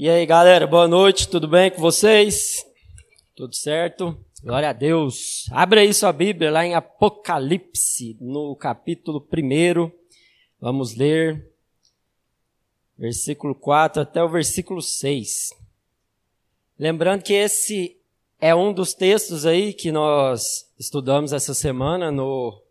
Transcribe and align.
E 0.00 0.08
aí, 0.08 0.24
galera, 0.24 0.64
boa 0.64 0.86
noite, 0.86 1.26
tudo 1.26 1.48
bem 1.48 1.72
com 1.72 1.80
vocês? 1.80 2.64
Tudo 3.34 3.52
certo? 3.56 4.16
Glória 4.44 4.70
a 4.70 4.72
Deus. 4.72 5.46
Abra 5.50 5.80
aí 5.80 5.92
sua 5.92 6.12
Bíblia 6.12 6.52
lá 6.52 6.64
em 6.64 6.72
Apocalipse, 6.72 8.16
no 8.20 8.54
capítulo 8.54 9.18
1. 9.20 9.90
Vamos 10.60 10.94
ler 10.94 11.50
versículo 12.96 13.56
4 13.56 14.00
até 14.02 14.22
o 14.22 14.28
versículo 14.28 14.80
6. 14.80 15.50
Lembrando 16.78 17.24
que 17.24 17.32
esse 17.32 17.96
é 18.40 18.54
um 18.54 18.72
dos 18.72 18.94
textos 18.94 19.44
aí 19.44 19.72
que 19.72 19.90
nós 19.90 20.72
estudamos 20.78 21.32
essa 21.32 21.54
semana 21.54 22.12
no, 22.12 22.62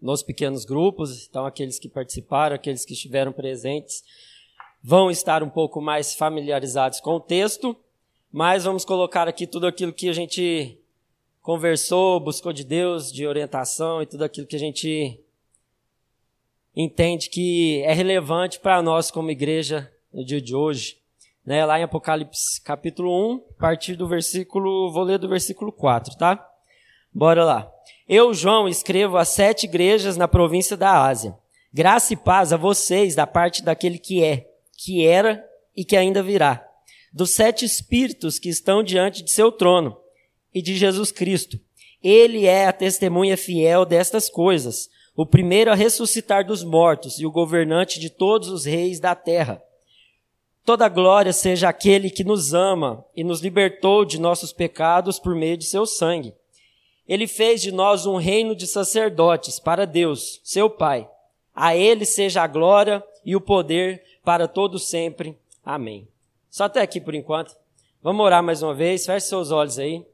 nos 0.00 0.22
pequenos 0.22 0.64
grupos. 0.64 1.26
Então, 1.28 1.46
aqueles 1.46 1.80
que 1.80 1.88
participaram, 1.88 2.54
aqueles 2.54 2.84
que 2.84 2.92
estiveram 2.92 3.32
presentes, 3.32 4.04
vão 4.82 5.10
estar 5.10 5.42
um 5.42 5.48
pouco 5.48 5.80
mais 5.80 6.14
familiarizados 6.14 7.00
com 7.00 7.16
o 7.16 7.20
texto, 7.20 7.76
mas 8.32 8.64
vamos 8.64 8.84
colocar 8.84 9.28
aqui 9.28 9.46
tudo 9.46 9.66
aquilo 9.66 9.92
que 9.92 10.08
a 10.08 10.12
gente 10.12 10.78
conversou, 11.42 12.20
buscou 12.20 12.52
de 12.52 12.64
Deus, 12.64 13.12
de 13.12 13.26
orientação 13.26 14.02
e 14.02 14.06
tudo 14.06 14.24
aquilo 14.24 14.46
que 14.46 14.56
a 14.56 14.58
gente 14.58 15.20
entende 16.74 17.30
que 17.30 17.82
é 17.84 17.92
relevante 17.92 18.60
para 18.60 18.82
nós 18.82 19.10
como 19.10 19.30
igreja 19.30 19.90
no 20.12 20.24
dia 20.24 20.40
de 20.40 20.54
hoje. 20.54 20.98
Né, 21.44 21.64
lá 21.64 21.78
em 21.78 21.84
Apocalipse 21.84 22.60
capítulo 22.60 23.34
1, 23.34 23.44
a 23.56 23.60
partir 23.60 23.94
do 23.94 24.08
versículo, 24.08 24.90
vou 24.90 25.04
ler 25.04 25.16
do 25.16 25.28
versículo 25.28 25.70
4, 25.70 26.18
tá? 26.18 26.44
Bora 27.14 27.44
lá. 27.44 27.72
Eu, 28.08 28.34
João, 28.34 28.68
escrevo 28.68 29.16
às 29.16 29.28
sete 29.28 29.64
igrejas 29.64 30.16
na 30.16 30.26
província 30.26 30.76
da 30.76 31.06
Ásia. 31.06 31.38
Graça 31.72 32.12
e 32.12 32.16
paz 32.16 32.52
a 32.52 32.56
vocês 32.56 33.14
da 33.14 33.26
parte 33.26 33.62
daquele 33.62 33.98
que 33.98 34.24
é, 34.24 34.50
que 34.76 35.06
era 35.06 35.44
e 35.76 35.84
que 35.84 35.96
ainda 35.96 36.22
virá, 36.22 36.66
dos 37.12 37.30
sete 37.30 37.64
espíritos 37.64 38.38
que 38.38 38.48
estão 38.48 38.82
diante 38.82 39.22
de 39.22 39.30
seu 39.30 39.50
trono 39.50 39.96
e 40.54 40.62
de 40.62 40.76
Jesus 40.76 41.10
Cristo. 41.10 41.58
Ele 42.02 42.46
é 42.46 42.66
a 42.66 42.72
testemunha 42.72 43.36
fiel 43.36 43.84
destas 43.84 44.28
coisas, 44.28 44.88
o 45.16 45.24
primeiro 45.24 45.70
a 45.72 45.74
ressuscitar 45.74 46.46
dos 46.46 46.62
mortos 46.62 47.18
e 47.18 47.26
o 47.26 47.30
governante 47.30 47.98
de 47.98 48.10
todos 48.10 48.48
os 48.48 48.64
reis 48.64 49.00
da 49.00 49.14
terra. 49.14 49.62
Toda 50.64 50.88
glória 50.88 51.32
seja 51.32 51.68
aquele 51.68 52.10
que 52.10 52.24
nos 52.24 52.52
ama 52.52 53.04
e 53.14 53.22
nos 53.22 53.40
libertou 53.40 54.04
de 54.04 54.20
nossos 54.20 54.52
pecados 54.52 55.18
por 55.18 55.34
meio 55.34 55.56
de 55.56 55.64
seu 55.64 55.86
sangue. 55.86 56.34
Ele 57.08 57.26
fez 57.26 57.62
de 57.62 57.70
nós 57.70 58.04
um 58.04 58.16
reino 58.16 58.54
de 58.54 58.66
sacerdotes 58.66 59.60
para 59.60 59.86
Deus, 59.86 60.40
seu 60.42 60.68
Pai. 60.68 61.08
A 61.54 61.76
ele 61.76 62.04
seja 62.04 62.42
a 62.42 62.46
glória 62.46 63.02
e 63.24 63.36
o 63.36 63.40
poder 63.40 64.02
para 64.26 64.48
todo 64.48 64.76
sempre. 64.76 65.38
Amém. 65.64 66.08
Só 66.50 66.64
até 66.64 66.82
aqui 66.82 67.00
por 67.00 67.14
enquanto. 67.14 67.56
Vamos 68.02 68.26
orar 68.26 68.42
mais 68.42 68.60
uma 68.60 68.74
vez. 68.74 69.06
Feche 69.06 69.28
seus 69.28 69.52
olhos 69.52 69.78
aí. 69.78 70.04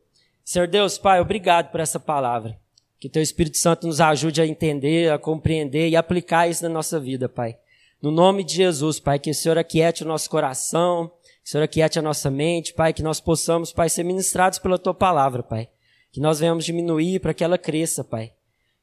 Senhor 0.44 0.68
Deus, 0.68 0.98
Pai, 0.98 1.18
obrigado 1.18 1.70
por 1.70 1.80
essa 1.80 1.98
palavra. 1.98 2.60
Que 3.00 3.08
teu 3.08 3.22
Espírito 3.22 3.56
Santo 3.56 3.86
nos 3.86 4.02
ajude 4.02 4.42
a 4.42 4.46
entender, 4.46 5.10
a 5.10 5.18
compreender 5.18 5.88
e 5.88 5.96
aplicar 5.96 6.46
isso 6.46 6.62
na 6.62 6.68
nossa 6.68 7.00
vida, 7.00 7.26
Pai. 7.26 7.56
No 8.02 8.10
nome 8.10 8.44
de 8.44 8.54
Jesus, 8.54 9.00
Pai, 9.00 9.18
que 9.18 9.30
o 9.30 9.34
Senhor 9.34 9.56
aquiete 9.56 10.04
o 10.04 10.06
nosso 10.06 10.28
coração, 10.28 11.08
que 11.42 11.48
o 11.48 11.50
Senhor 11.50 11.64
aquiete 11.64 11.98
a 11.98 12.02
nossa 12.02 12.30
mente, 12.30 12.74
Pai, 12.74 12.92
que 12.92 13.02
nós 13.02 13.18
possamos, 13.18 13.72
Pai, 13.72 13.88
ser 13.88 14.04
ministrados 14.04 14.58
pela 14.58 14.78
tua 14.78 14.92
palavra, 14.92 15.42
Pai. 15.42 15.70
Que 16.12 16.20
nós 16.20 16.38
venhamos 16.38 16.66
diminuir 16.66 17.18
para 17.18 17.32
que 17.32 17.42
ela 17.42 17.56
cresça, 17.56 18.04
Pai. 18.04 18.34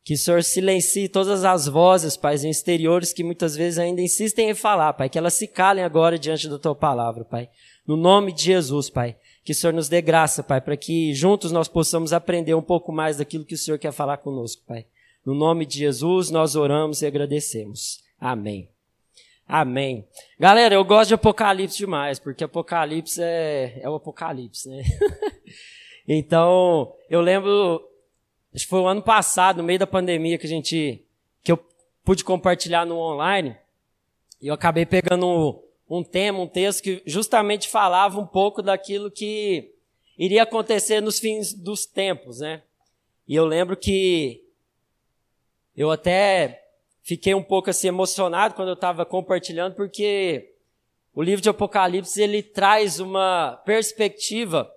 Que 0.03 0.13
o 0.13 0.17
Senhor 0.17 0.43
silencie 0.43 1.07
todas 1.07 1.43
as 1.43 1.67
vozes, 1.67 2.17
Pai, 2.17 2.35
exteriores 2.35 3.13
que 3.13 3.23
muitas 3.23 3.55
vezes 3.55 3.77
ainda 3.77 4.01
insistem 4.01 4.49
em 4.49 4.55
falar, 4.55 4.93
Pai. 4.93 5.09
Que 5.09 5.17
elas 5.17 5.33
se 5.33 5.47
calem 5.47 5.83
agora 5.83 6.17
diante 6.17 6.47
da 6.47 6.57
Tua 6.57 6.73
palavra, 6.73 7.23
Pai. 7.23 7.49
No 7.85 7.95
nome 7.95 8.31
de 8.31 8.43
Jesus, 8.43 8.89
Pai. 8.89 9.17
Que 9.43 9.51
o 9.51 9.55
Senhor 9.55 9.73
nos 9.73 9.89
dê 9.89 10.01
graça, 10.01 10.43
Pai, 10.43 10.61
para 10.61 10.77
que 10.77 11.13
juntos 11.13 11.51
nós 11.51 11.67
possamos 11.67 12.13
aprender 12.13 12.53
um 12.53 12.61
pouco 12.61 12.91
mais 12.91 13.17
daquilo 13.17 13.45
que 13.45 13.55
o 13.55 13.57
Senhor 13.57 13.77
quer 13.77 13.91
falar 13.91 14.17
conosco, 14.17 14.63
Pai. 14.65 14.85
No 15.25 15.33
nome 15.33 15.65
de 15.65 15.79
Jesus, 15.79 16.29
nós 16.29 16.55
oramos 16.55 17.01
e 17.01 17.05
agradecemos. 17.05 17.99
Amém. 18.19 18.69
Amém. 19.47 20.07
Galera, 20.39 20.75
eu 20.75 20.85
gosto 20.85 21.07
de 21.07 21.13
Apocalipse 21.15 21.77
demais, 21.77 22.19
porque 22.19 22.43
Apocalipse 22.43 23.19
é, 23.19 23.79
é 23.81 23.89
o 23.89 23.95
Apocalipse, 23.95 24.69
né? 24.69 24.83
então, 26.07 26.93
eu 27.09 27.19
lembro 27.19 27.81
Acho 28.53 28.63
que 28.63 28.69
foi 28.69 28.79
o 28.79 28.87
ano 28.87 29.01
passado, 29.01 29.57
no 29.57 29.63
meio 29.63 29.79
da 29.79 29.87
pandemia, 29.87 30.37
que 30.37 30.45
a 30.45 30.49
gente. 30.49 31.03
que 31.43 31.51
eu 31.51 31.59
pude 32.03 32.23
compartilhar 32.23 32.85
no 32.85 32.97
online. 32.97 33.55
E 34.41 34.47
eu 34.47 34.53
acabei 34.53 34.85
pegando 34.85 35.27
um, 35.27 35.97
um 35.97 36.03
tema, 36.03 36.39
um 36.39 36.47
texto 36.47 36.81
que 36.81 37.03
justamente 37.05 37.67
falava 37.67 38.19
um 38.19 38.25
pouco 38.25 38.61
daquilo 38.61 39.11
que 39.11 39.73
iria 40.17 40.43
acontecer 40.43 41.01
nos 41.01 41.19
fins 41.19 41.53
dos 41.53 41.85
tempos, 41.85 42.39
né? 42.39 42.63
E 43.27 43.35
eu 43.35 43.45
lembro 43.45 43.77
que 43.77 44.43
eu 45.75 45.91
até 45.91 46.65
fiquei 47.03 47.33
um 47.33 47.43
pouco 47.43 47.69
assim 47.69 47.87
emocionado 47.87 48.55
quando 48.55 48.69
eu 48.69 48.73
estava 48.73 49.05
compartilhando, 49.05 49.75
porque 49.75 50.53
o 51.13 51.23
livro 51.23 51.41
de 51.41 51.49
Apocalipse 51.49 52.21
ele 52.21 52.43
traz 52.43 52.99
uma 52.99 53.61
perspectiva 53.65 54.71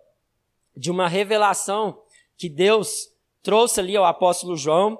de 0.76 0.90
uma 0.90 1.08
revelação 1.08 2.02
que 2.36 2.48
Deus 2.48 3.11
trouxe 3.42 3.80
ali 3.80 3.96
ao 3.96 4.04
apóstolo 4.04 4.56
João, 4.56 4.98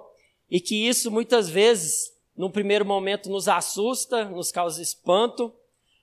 e 0.51 0.61
que 0.61 0.87
isso 0.87 1.11
muitas 1.11 1.49
vezes, 1.49 2.13
num 2.37 2.51
primeiro 2.51 2.85
momento, 2.85 3.31
nos 3.31 3.49
assusta, 3.49 4.25
nos 4.25 4.51
causa 4.51 4.83
espanto, 4.83 5.53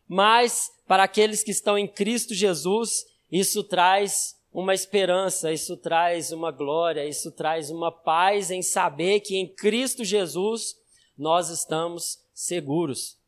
mas 0.07 0.71
para 0.87 1.03
aqueles 1.03 1.43
que 1.43 1.51
estão 1.51 1.77
em 1.77 1.87
Cristo 1.87 2.33
Jesus, 2.33 3.05
isso 3.31 3.63
traz 3.63 4.35
uma 4.51 4.73
esperança, 4.73 5.53
isso 5.53 5.77
traz 5.77 6.31
uma 6.31 6.51
glória, 6.51 7.05
isso 7.05 7.31
traz 7.31 7.69
uma 7.69 7.91
paz 7.91 8.49
em 8.49 8.63
saber 8.63 9.19
que 9.19 9.37
em 9.37 9.47
Cristo 9.47 10.03
Jesus 10.03 10.75
nós 11.15 11.49
estamos 11.49 12.17
seguros. 12.33 13.19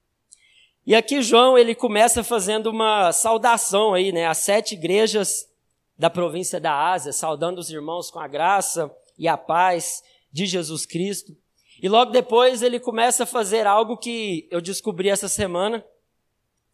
E 0.83 0.95
aqui 0.95 1.21
João 1.21 1.55
ele 1.55 1.75
começa 1.75 2.23
fazendo 2.23 2.71
uma 2.71 3.11
saudação 3.11 3.93
aí, 3.93 4.11
né, 4.11 4.25
às 4.25 4.39
sete 4.39 4.73
igrejas 4.73 5.47
da 5.95 6.09
província 6.09 6.59
da 6.59 6.91
Ásia, 6.91 7.13
saudando 7.13 7.59
os 7.59 7.69
irmãos 7.69 8.09
com 8.09 8.19
a 8.19 8.27
graça 8.27 8.91
e 9.21 9.27
a 9.27 9.37
paz 9.37 10.03
de 10.31 10.47
Jesus 10.47 10.83
Cristo. 10.83 11.37
E 11.79 11.87
logo 11.87 12.11
depois 12.11 12.63
ele 12.63 12.79
começa 12.79 13.21
a 13.21 13.27
fazer 13.27 13.67
algo 13.67 13.95
que 13.95 14.47
eu 14.49 14.59
descobri 14.59 15.09
essa 15.09 15.29
semana, 15.29 15.85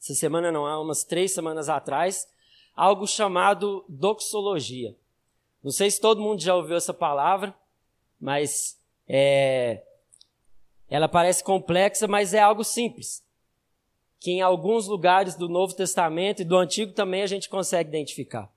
essa 0.02 0.16
semana 0.16 0.50
não, 0.50 0.66
há 0.66 0.80
umas 0.80 1.04
três 1.04 1.34
semanas 1.34 1.68
atrás, 1.68 2.26
algo 2.74 3.06
chamado 3.06 3.84
doxologia. 3.90 4.96
Não 5.62 5.72
sei 5.72 5.92
se 5.92 6.00
todo 6.00 6.22
mundo 6.22 6.42
já 6.42 6.56
ouviu 6.56 6.78
essa 6.78 6.94
palavra, 6.94 7.54
mas 8.18 8.80
é, 9.10 9.84
ela 10.90 11.10
parece 11.10 11.44
complexa, 11.44 12.08
mas 12.08 12.34
é 12.34 12.40
algo 12.40 12.64
simples. 12.64 13.22
Que 14.22 14.32
em 14.32 14.42
alguns 14.42 14.88
lugares 14.88 15.36
do 15.36 15.50
Novo 15.50 15.76
Testamento 15.76 16.42
e 16.42 16.46
do 16.46 16.56
Antigo 16.56 16.94
também 16.94 17.24
a 17.24 17.28
gente 17.28 17.50
consegue 17.50 17.90
identificar. 17.90 18.50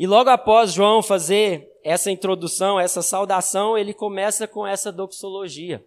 E 0.00 0.06
logo 0.06 0.30
após 0.30 0.72
João 0.72 1.02
fazer 1.02 1.78
essa 1.84 2.10
introdução, 2.10 2.80
essa 2.80 3.02
saudação, 3.02 3.76
ele 3.76 3.92
começa 3.92 4.48
com 4.48 4.66
essa 4.66 4.90
doxologia. 4.90 5.84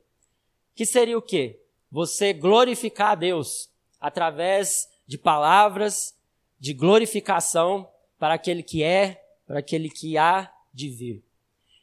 Que 0.75 0.85
seria 0.85 1.17
o 1.17 1.21
quê? 1.21 1.59
Você 1.91 2.31
glorificar 2.31 3.13
a 3.13 3.15
Deus 3.15 3.71
através 3.99 4.87
de 5.07 5.17
palavras 5.17 6.15
de 6.59 6.75
glorificação 6.75 7.89
para 8.19 8.35
aquele 8.35 8.61
que 8.61 8.83
é, 8.83 9.19
para 9.47 9.57
aquele 9.57 9.89
que 9.89 10.15
há 10.15 10.53
de 10.71 10.89
vir. 10.89 11.23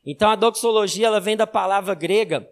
Então 0.06 0.30
a 0.30 0.36
doxologia 0.36 1.08
ela 1.08 1.18
vem 1.18 1.36
da 1.36 1.48
palavra 1.48 1.96
grega 1.96 2.48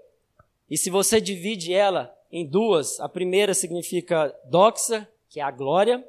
e 0.69 0.77
se 0.77 0.91
você 0.91 1.21
divide 1.21 1.72
ela 1.72 2.12
em 2.33 2.45
duas, 2.45 2.99
a 2.99 3.09
primeira 3.09 3.55
significa 3.55 4.37
doxa, 4.45 5.06
que 5.31 5.39
é 5.39 5.43
a 5.45 5.53
glória, 5.53 6.05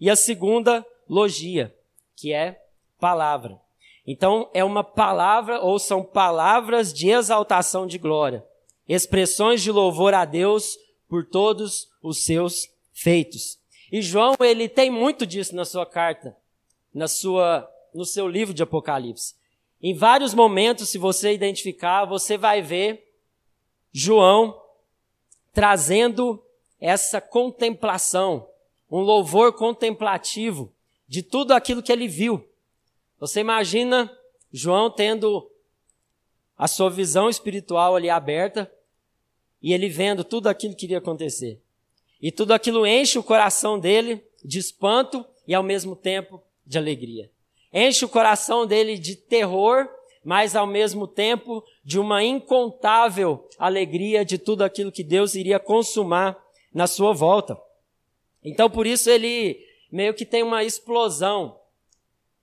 e 0.00 0.10
a 0.10 0.16
segunda 0.16 0.84
logia, 1.08 1.72
que 2.16 2.32
é 2.32 2.61
palavra. 3.02 3.60
Então, 4.06 4.48
é 4.54 4.62
uma 4.62 4.84
palavra, 4.84 5.60
ou 5.60 5.76
são 5.76 6.04
palavras 6.04 6.92
de 6.92 7.10
exaltação 7.10 7.84
de 7.84 7.98
glória, 7.98 8.46
expressões 8.88 9.60
de 9.60 9.72
louvor 9.72 10.14
a 10.14 10.24
Deus 10.24 10.76
por 11.08 11.26
todos 11.26 11.88
os 12.00 12.24
seus 12.24 12.68
feitos. 12.92 13.58
E 13.90 14.00
João, 14.00 14.36
ele 14.40 14.68
tem 14.68 14.88
muito 14.88 15.26
disso 15.26 15.56
na 15.56 15.64
sua 15.64 15.84
carta, 15.84 16.36
na 16.94 17.08
sua, 17.08 17.68
no 17.92 18.04
seu 18.04 18.28
livro 18.28 18.54
de 18.54 18.62
Apocalipse. 18.62 19.34
Em 19.82 19.94
vários 19.94 20.32
momentos, 20.32 20.88
se 20.88 20.96
você 20.96 21.32
identificar, 21.32 22.04
você 22.04 22.38
vai 22.38 22.62
ver 22.62 23.04
João 23.92 24.62
trazendo 25.52 26.40
essa 26.80 27.20
contemplação, 27.20 28.48
um 28.88 29.00
louvor 29.00 29.52
contemplativo 29.54 30.72
de 31.08 31.20
tudo 31.20 31.52
aquilo 31.52 31.82
que 31.82 31.90
ele 31.90 32.06
viu. 32.06 32.48
Você 33.22 33.38
imagina 33.38 34.10
João 34.52 34.90
tendo 34.90 35.48
a 36.58 36.66
sua 36.66 36.90
visão 36.90 37.30
espiritual 37.30 37.94
ali 37.94 38.10
aberta 38.10 38.68
e 39.62 39.72
ele 39.72 39.88
vendo 39.88 40.24
tudo 40.24 40.48
aquilo 40.48 40.74
que 40.74 40.86
iria 40.86 40.98
acontecer. 40.98 41.62
E 42.20 42.32
tudo 42.32 42.52
aquilo 42.52 42.84
enche 42.84 43.20
o 43.20 43.22
coração 43.22 43.78
dele 43.78 44.20
de 44.44 44.58
espanto 44.58 45.24
e 45.46 45.54
ao 45.54 45.62
mesmo 45.62 45.94
tempo 45.94 46.42
de 46.66 46.76
alegria. 46.78 47.30
Enche 47.72 48.04
o 48.04 48.08
coração 48.08 48.66
dele 48.66 48.98
de 48.98 49.14
terror, 49.14 49.88
mas 50.24 50.56
ao 50.56 50.66
mesmo 50.66 51.06
tempo 51.06 51.64
de 51.84 52.00
uma 52.00 52.24
incontável 52.24 53.48
alegria 53.56 54.24
de 54.24 54.36
tudo 54.36 54.64
aquilo 54.64 54.90
que 54.90 55.04
Deus 55.04 55.36
iria 55.36 55.60
consumar 55.60 56.36
na 56.74 56.88
sua 56.88 57.12
volta. 57.12 57.56
Então 58.42 58.68
por 58.68 58.84
isso 58.84 59.08
ele 59.08 59.64
meio 59.92 60.12
que 60.12 60.26
tem 60.26 60.42
uma 60.42 60.64
explosão 60.64 61.61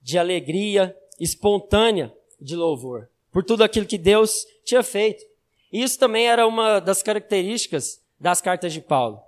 de 0.01 0.17
alegria 0.17 0.95
espontânea 1.19 2.13
de 2.39 2.55
louvor 2.55 3.09
por 3.31 3.43
tudo 3.43 3.63
aquilo 3.63 3.85
que 3.85 3.97
Deus 3.97 4.45
tinha 4.63 4.83
feito. 4.83 5.23
Isso 5.71 5.99
também 5.99 6.27
era 6.27 6.47
uma 6.47 6.79
das 6.79 7.03
características 7.03 8.01
das 8.19 8.41
cartas 8.41 8.73
de 8.73 8.81
Paulo. 8.81 9.21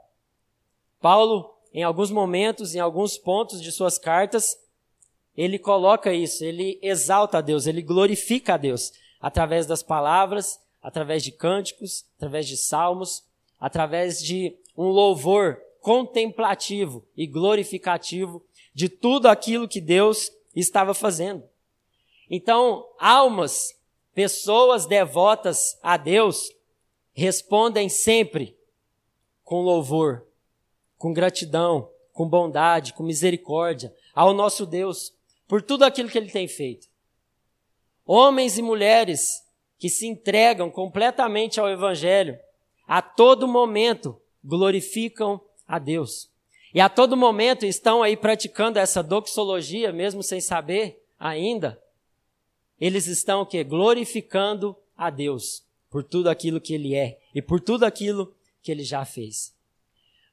Paulo, 0.99 1.53
em 1.73 1.83
alguns 1.83 2.11
momentos, 2.11 2.75
em 2.75 2.79
alguns 2.79 3.17
pontos 3.17 3.61
de 3.61 3.71
suas 3.71 3.97
cartas, 3.97 4.57
ele 5.35 5.57
coloca 5.57 6.13
isso, 6.13 6.43
ele 6.43 6.79
exalta 6.81 7.37
a 7.37 7.41
Deus, 7.41 7.65
ele 7.65 7.81
glorifica 7.81 8.55
a 8.55 8.57
Deus 8.57 8.91
através 9.19 9.65
das 9.65 9.81
palavras, 9.81 10.59
através 10.81 11.23
de 11.23 11.31
cânticos, 11.31 12.05
através 12.17 12.47
de 12.47 12.57
salmos, 12.57 13.23
através 13.59 14.21
de 14.21 14.57
um 14.75 14.87
louvor 14.87 15.61
contemplativo 15.79 17.05
e 17.15 17.25
glorificativo 17.25 18.43
de 18.73 18.89
tudo 18.89 19.27
aquilo 19.27 19.67
que 19.67 19.79
Deus 19.79 20.31
estava 20.55 20.93
fazendo. 20.93 21.43
Então, 22.29 22.87
almas, 22.99 23.77
pessoas 24.13 24.85
devotas 24.85 25.77
a 25.81 25.97
Deus, 25.97 26.49
respondem 27.13 27.89
sempre 27.89 28.57
com 29.43 29.61
louvor, 29.61 30.25
com 30.97 31.13
gratidão, 31.13 31.89
com 32.13 32.27
bondade, 32.27 32.93
com 32.93 33.03
misericórdia 33.03 33.93
ao 34.13 34.33
nosso 34.33 34.65
Deus 34.65 35.13
por 35.45 35.61
tudo 35.61 35.83
aquilo 35.83 36.07
que 36.07 36.17
ele 36.17 36.31
tem 36.31 36.47
feito. 36.47 36.87
Homens 38.05 38.57
e 38.57 38.61
mulheres 38.61 39.45
que 39.77 39.89
se 39.89 40.07
entregam 40.07 40.71
completamente 40.71 41.59
ao 41.59 41.69
Evangelho, 41.69 42.39
a 42.87 43.01
todo 43.01 43.47
momento 43.47 44.21
glorificam 44.41 45.41
a 45.67 45.79
Deus. 45.79 46.30
E 46.73 46.79
a 46.79 46.87
todo 46.87 47.17
momento 47.17 47.65
estão 47.65 48.01
aí 48.01 48.15
praticando 48.15 48.79
essa 48.79 49.03
doxologia, 49.03 49.91
mesmo 49.91 50.23
sem 50.23 50.39
saber 50.39 51.03
ainda. 51.19 51.81
Eles 52.79 53.07
estão 53.07 53.41
o 53.41 53.45
quê? 53.45 53.63
Glorificando 53.63 54.75
a 54.97 55.09
Deus 55.09 55.63
por 55.89 56.03
tudo 56.03 56.29
aquilo 56.29 56.61
que 56.61 56.73
Ele 56.73 56.95
é 56.95 57.19
e 57.35 57.41
por 57.41 57.59
tudo 57.59 57.83
aquilo 57.83 58.33
que 58.63 58.71
Ele 58.71 58.83
já 58.83 59.03
fez. 59.03 59.53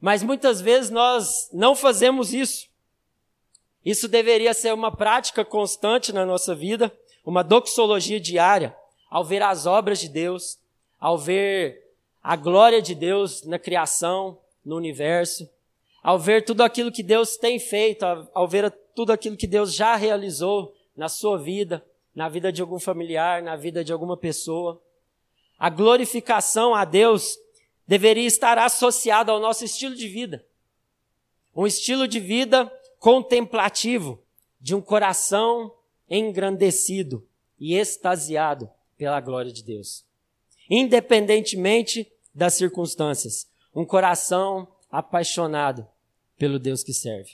Mas 0.00 0.22
muitas 0.22 0.60
vezes 0.60 0.90
nós 0.90 1.50
não 1.52 1.74
fazemos 1.74 2.32
isso. 2.32 2.68
Isso 3.84 4.06
deveria 4.06 4.54
ser 4.54 4.72
uma 4.72 4.94
prática 4.94 5.44
constante 5.44 6.12
na 6.12 6.24
nossa 6.24 6.54
vida, 6.54 6.92
uma 7.24 7.42
doxologia 7.42 8.20
diária, 8.20 8.76
ao 9.10 9.24
ver 9.24 9.42
as 9.42 9.66
obras 9.66 9.98
de 9.98 10.08
Deus, 10.08 10.58
ao 11.00 11.18
ver 11.18 11.84
a 12.22 12.36
glória 12.36 12.80
de 12.80 12.94
Deus 12.94 13.42
na 13.44 13.58
criação, 13.58 14.38
no 14.64 14.76
universo, 14.76 15.48
ao 16.08 16.18
ver 16.18 16.42
tudo 16.42 16.62
aquilo 16.62 16.90
que 16.90 17.02
Deus 17.02 17.36
tem 17.36 17.58
feito, 17.58 18.02
ao 18.32 18.48
ver 18.48 18.70
tudo 18.94 19.12
aquilo 19.12 19.36
que 19.36 19.46
Deus 19.46 19.74
já 19.74 19.94
realizou 19.94 20.74
na 20.96 21.06
sua 21.06 21.36
vida, 21.36 21.84
na 22.14 22.30
vida 22.30 22.50
de 22.50 22.62
algum 22.62 22.78
familiar, 22.78 23.42
na 23.42 23.56
vida 23.56 23.84
de 23.84 23.92
alguma 23.92 24.16
pessoa. 24.16 24.82
A 25.58 25.68
glorificação 25.68 26.74
a 26.74 26.86
Deus 26.86 27.36
deveria 27.86 28.26
estar 28.26 28.56
associada 28.56 29.32
ao 29.32 29.38
nosso 29.38 29.66
estilo 29.66 29.94
de 29.94 30.08
vida. 30.08 30.42
Um 31.54 31.66
estilo 31.66 32.08
de 32.08 32.20
vida 32.20 32.72
contemplativo, 32.98 34.18
de 34.58 34.74
um 34.74 34.80
coração 34.80 35.74
engrandecido 36.08 37.28
e 37.60 37.76
extasiado 37.76 38.66
pela 38.96 39.20
glória 39.20 39.52
de 39.52 39.62
Deus. 39.62 40.06
Independentemente 40.70 42.10
das 42.34 42.54
circunstâncias, 42.54 43.46
um 43.74 43.84
coração 43.84 44.66
apaixonado 44.90 45.86
pelo 46.38 46.58
Deus 46.58 46.82
que 46.82 46.94
serve. 46.94 47.32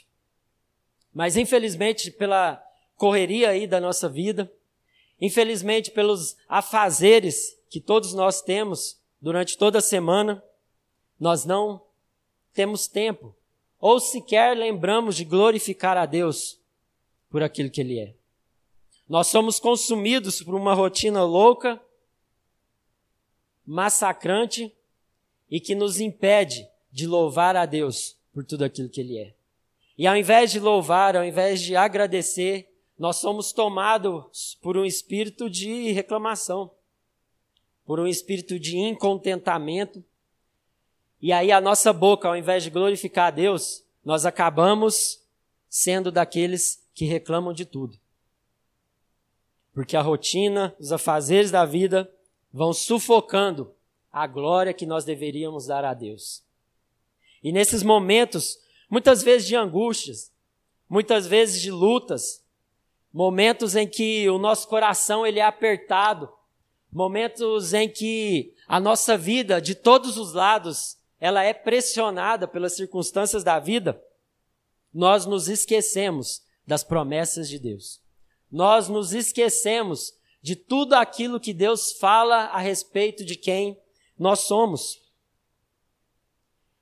Mas 1.13 1.37
infelizmente, 1.37 2.11
pela 2.11 2.61
correria 2.97 3.49
aí 3.49 3.67
da 3.67 3.79
nossa 3.79 4.09
vida, 4.09 4.51
infelizmente 5.21 5.91
pelos 5.91 6.35
afazeres 6.49 7.57
que 7.69 7.79
todos 7.79 8.13
nós 8.13 8.41
temos 8.41 8.99
durante 9.21 9.57
toda 9.57 9.77
a 9.77 9.81
semana, 9.81 10.43
nós 11.19 11.45
não 11.45 11.81
temos 12.53 12.87
tempo, 12.87 13.35
ou 13.79 13.99
sequer 13.99 14.55
lembramos 14.57 15.15
de 15.15 15.23
glorificar 15.23 15.97
a 15.97 16.05
Deus 16.05 16.59
por 17.29 17.43
aquilo 17.43 17.69
que 17.69 17.81
Ele 17.81 17.99
é. 17.99 18.13
Nós 19.07 19.27
somos 19.27 19.59
consumidos 19.59 20.41
por 20.41 20.55
uma 20.55 20.73
rotina 20.73 21.23
louca, 21.23 21.81
massacrante 23.65 24.73
e 25.49 25.59
que 25.59 25.75
nos 25.75 25.99
impede 25.99 26.67
de 26.91 27.05
louvar 27.05 27.55
a 27.55 27.65
Deus 27.65 28.17
por 28.35 28.43
tudo 28.43 28.65
aquilo 28.65 28.89
que 28.89 28.99
Ele 28.99 29.17
é. 29.17 29.33
E 29.97 30.05
ao 30.05 30.17
invés 30.17 30.51
de 30.51 30.59
louvar, 30.59 31.15
ao 31.15 31.23
invés 31.23 31.61
de 31.61 31.73
agradecer, 31.73 32.69
nós 32.99 33.15
somos 33.15 33.53
tomados 33.53 34.57
por 34.61 34.75
um 34.75 34.83
espírito 34.83 35.49
de 35.49 35.93
reclamação, 35.93 36.69
por 37.85 37.97
um 37.97 38.05
espírito 38.05 38.59
de 38.59 38.77
incontentamento. 38.77 40.03
E 41.21 41.31
aí 41.31 41.49
a 41.49 41.61
nossa 41.61 41.93
boca, 41.93 42.27
ao 42.27 42.35
invés 42.35 42.61
de 42.61 42.69
glorificar 42.69 43.27
a 43.27 43.31
Deus, 43.31 43.85
nós 44.03 44.25
acabamos 44.25 45.23
sendo 45.69 46.11
daqueles 46.11 46.85
que 46.93 47.05
reclamam 47.05 47.53
de 47.53 47.63
tudo. 47.63 47.97
Porque 49.73 49.95
a 49.95 50.01
rotina, 50.01 50.75
os 50.77 50.91
afazeres 50.91 51.51
da 51.51 51.63
vida 51.63 52.11
vão 52.51 52.73
sufocando 52.73 53.73
a 54.11 54.27
glória 54.27 54.73
que 54.73 54.85
nós 54.85 55.05
deveríamos 55.05 55.67
dar 55.67 55.85
a 55.85 55.93
Deus. 55.93 56.44
E 57.45 57.51
nesses 57.51 57.83
momentos, 57.83 58.57
muitas 58.89 59.21
vezes 59.21 59.47
de 59.47 59.55
angústias, 59.55 60.31
muitas 60.89 61.27
vezes 61.27 61.61
de 61.61 61.69
lutas, 61.69 62.43
momentos 63.13 63.75
em 63.75 63.87
que 63.87 64.27
o 64.31 64.39
nosso 64.39 64.67
coração 64.67 65.27
ele 65.27 65.39
é 65.39 65.43
apertado, 65.43 66.27
momentos 66.91 67.71
em 67.71 67.87
que 67.87 68.51
a 68.67 68.79
nossa 68.79 69.15
vida 69.15 69.61
de 69.61 69.75
todos 69.75 70.17
os 70.17 70.33
lados 70.33 70.97
ela 71.19 71.43
é 71.43 71.53
pressionada 71.53 72.47
pelas 72.47 72.75
circunstâncias 72.75 73.43
da 73.43 73.59
vida, 73.59 74.03
nós 74.91 75.27
nos 75.27 75.47
esquecemos 75.47 76.41
das 76.65 76.83
promessas 76.83 77.47
de 77.47 77.59
Deus. 77.59 78.01
Nós 78.51 78.89
nos 78.89 79.13
esquecemos 79.13 80.15
de 80.41 80.55
tudo 80.55 80.93
aquilo 80.93 81.39
que 81.39 81.53
Deus 81.53 81.91
fala 81.91 82.45
a 82.45 82.57
respeito 82.57 83.23
de 83.23 83.35
quem 83.35 83.79
nós 84.17 84.39
somos. 84.39 85.04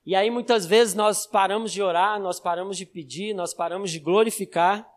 E 0.06 0.16
aí 0.16 0.30
muitas 0.30 0.66
vezes 0.66 0.94
nós 0.94 1.26
paramos 1.26 1.72
de 1.72 1.82
orar, 1.82 2.20
nós 2.20 2.40
paramos 2.40 2.78
de 2.78 2.86
pedir, 2.86 3.34
nós 3.34 3.54
paramos 3.54 3.90
de 3.92 4.00
glorificar. 4.00 4.90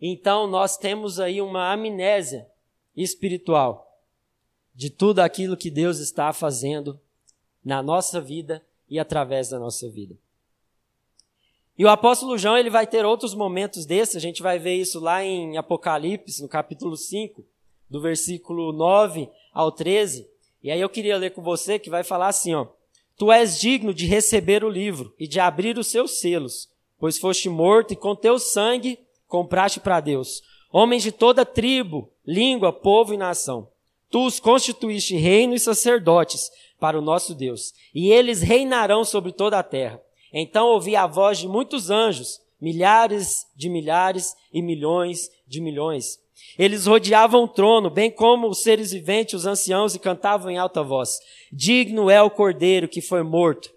Então 0.00 0.46
nós 0.46 0.76
temos 0.76 1.18
aí 1.18 1.40
uma 1.40 1.72
amnésia 1.72 2.46
espiritual 2.96 4.00
de 4.74 4.90
tudo 4.90 5.20
aquilo 5.20 5.56
que 5.56 5.70
Deus 5.70 5.98
está 5.98 6.32
fazendo 6.32 7.00
na 7.64 7.82
nossa 7.82 8.20
vida 8.20 8.64
e 8.88 8.98
através 8.98 9.48
da 9.48 9.58
nossa 9.58 9.88
vida. 9.88 10.16
E 11.78 11.84
o 11.84 11.88
apóstolo 11.88 12.38
João, 12.38 12.56
ele 12.56 12.70
vai 12.70 12.86
ter 12.86 13.04
outros 13.04 13.34
momentos 13.34 13.84
desses, 13.84 14.16
a 14.16 14.20
gente 14.20 14.42
vai 14.42 14.58
ver 14.58 14.74
isso 14.74 14.98
lá 14.98 15.22
em 15.22 15.58
Apocalipse, 15.58 16.40
no 16.40 16.48
capítulo 16.48 16.96
5, 16.96 17.44
do 17.88 18.00
versículo 18.00 18.72
9 18.72 19.28
ao 19.52 19.70
13. 19.70 20.28
E 20.62 20.70
aí 20.70 20.80
eu 20.80 20.88
queria 20.88 21.18
ler 21.18 21.32
com 21.32 21.42
você 21.42 21.78
que 21.78 21.90
vai 21.90 22.02
falar 22.02 22.28
assim, 22.28 22.54
ó: 22.54 22.66
Tu 23.16 23.32
és 23.32 23.58
digno 23.58 23.94
de 23.94 24.06
receber 24.06 24.64
o 24.64 24.68
livro 24.68 25.14
e 25.18 25.26
de 25.26 25.40
abrir 25.40 25.78
os 25.78 25.86
seus 25.86 26.20
selos, 26.20 26.68
pois 26.98 27.18
foste 27.18 27.48
morto 27.48 27.92
e 27.92 27.96
com 27.96 28.14
teu 28.14 28.38
sangue 28.38 28.98
compraste 29.26 29.80
para 29.80 30.00
Deus 30.00 30.42
homens 30.78 31.02
de 31.02 31.10
toda 31.10 31.46
tribo, 31.46 32.12
língua, 32.26 32.70
povo 32.70 33.14
e 33.14 33.16
nação. 33.16 33.68
Tu 34.10 34.26
os 34.26 34.38
constituíste 34.38 35.16
reino 35.16 35.54
e 35.54 35.58
sacerdotes 35.58 36.50
para 36.78 36.98
o 36.98 37.02
nosso 37.02 37.34
Deus, 37.34 37.72
e 37.94 38.10
eles 38.10 38.42
reinarão 38.42 39.02
sobre 39.02 39.32
toda 39.32 39.58
a 39.58 39.62
terra. 39.62 40.00
Então 40.30 40.66
ouvi 40.66 40.94
a 40.94 41.06
voz 41.06 41.38
de 41.38 41.48
muitos 41.48 41.88
anjos, 41.88 42.40
milhares 42.60 43.46
de 43.56 43.70
milhares 43.70 44.34
e 44.52 44.60
milhões 44.60 45.30
de 45.46 45.62
milhões, 45.62 46.18
eles 46.58 46.86
rodeavam 46.86 47.44
o 47.44 47.48
trono, 47.48 47.90
bem 47.90 48.10
como 48.10 48.48
os 48.48 48.62
seres 48.62 48.92
viventes, 48.92 49.34
os 49.34 49.46
anciãos, 49.46 49.94
e 49.94 49.98
cantavam 49.98 50.50
em 50.50 50.58
alta 50.58 50.82
voz: 50.82 51.18
Digno 51.52 52.10
é 52.10 52.20
o 52.22 52.30
cordeiro 52.30 52.88
que 52.88 53.00
foi 53.00 53.22
morto, 53.22 53.70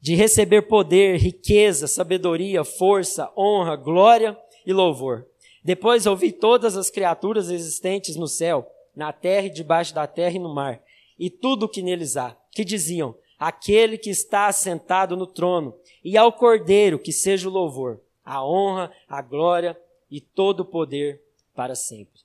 de 0.00 0.14
receber 0.14 0.62
poder, 0.62 1.16
riqueza, 1.18 1.86
sabedoria, 1.86 2.64
força, 2.64 3.30
honra, 3.36 3.76
glória 3.76 4.38
e 4.66 4.72
louvor. 4.72 5.26
Depois 5.64 6.06
ouvi 6.06 6.30
todas 6.30 6.76
as 6.76 6.90
criaturas 6.90 7.50
existentes 7.50 8.16
no 8.16 8.28
céu, 8.28 8.70
na 8.94 9.12
terra 9.12 9.46
e 9.46 9.52
debaixo 9.52 9.94
da 9.94 10.06
terra 10.06 10.36
e 10.36 10.38
no 10.38 10.54
mar, 10.54 10.82
e 11.18 11.30
tudo 11.30 11.64
o 11.64 11.68
que 11.68 11.82
neles 11.82 12.16
há, 12.16 12.36
que 12.52 12.64
diziam: 12.64 13.14
aquele 13.38 13.96
que 13.96 14.10
está 14.10 14.46
assentado 14.46 15.16
no 15.16 15.26
trono, 15.26 15.74
e 16.04 16.16
ao 16.16 16.32
Cordeiro 16.32 16.98
que 16.98 17.12
seja 17.12 17.48
o 17.48 17.52
louvor, 17.52 18.00
a 18.24 18.44
honra, 18.44 18.92
a 19.08 19.22
glória 19.22 19.78
e 20.10 20.20
todo 20.20 20.60
o 20.60 20.64
poder 20.64 21.27
para 21.58 21.74
sempre. 21.74 22.20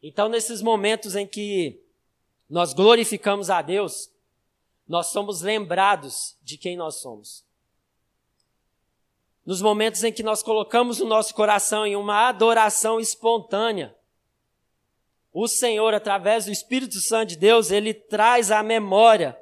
Então, 0.00 0.28
nesses 0.28 0.62
momentos 0.62 1.16
em 1.16 1.26
que 1.26 1.82
nós 2.48 2.72
glorificamos 2.72 3.50
a 3.50 3.60
Deus, 3.60 4.08
nós 4.86 5.08
somos 5.08 5.42
lembrados 5.42 6.36
de 6.44 6.56
quem 6.56 6.76
nós 6.76 7.00
somos. 7.00 7.44
Nos 9.44 9.60
momentos 9.60 10.04
em 10.04 10.12
que 10.12 10.22
nós 10.22 10.44
colocamos 10.44 11.00
o 11.00 11.08
nosso 11.08 11.34
coração 11.34 11.84
em 11.84 11.96
uma 11.96 12.28
adoração 12.28 13.00
espontânea, 13.00 13.96
o 15.32 15.48
Senhor, 15.48 15.92
através 15.92 16.44
do 16.44 16.52
Espírito 16.52 17.00
Santo 17.00 17.30
de 17.30 17.36
Deus, 17.36 17.72
ele 17.72 17.92
traz 17.92 18.52
à 18.52 18.62
memória 18.62 19.36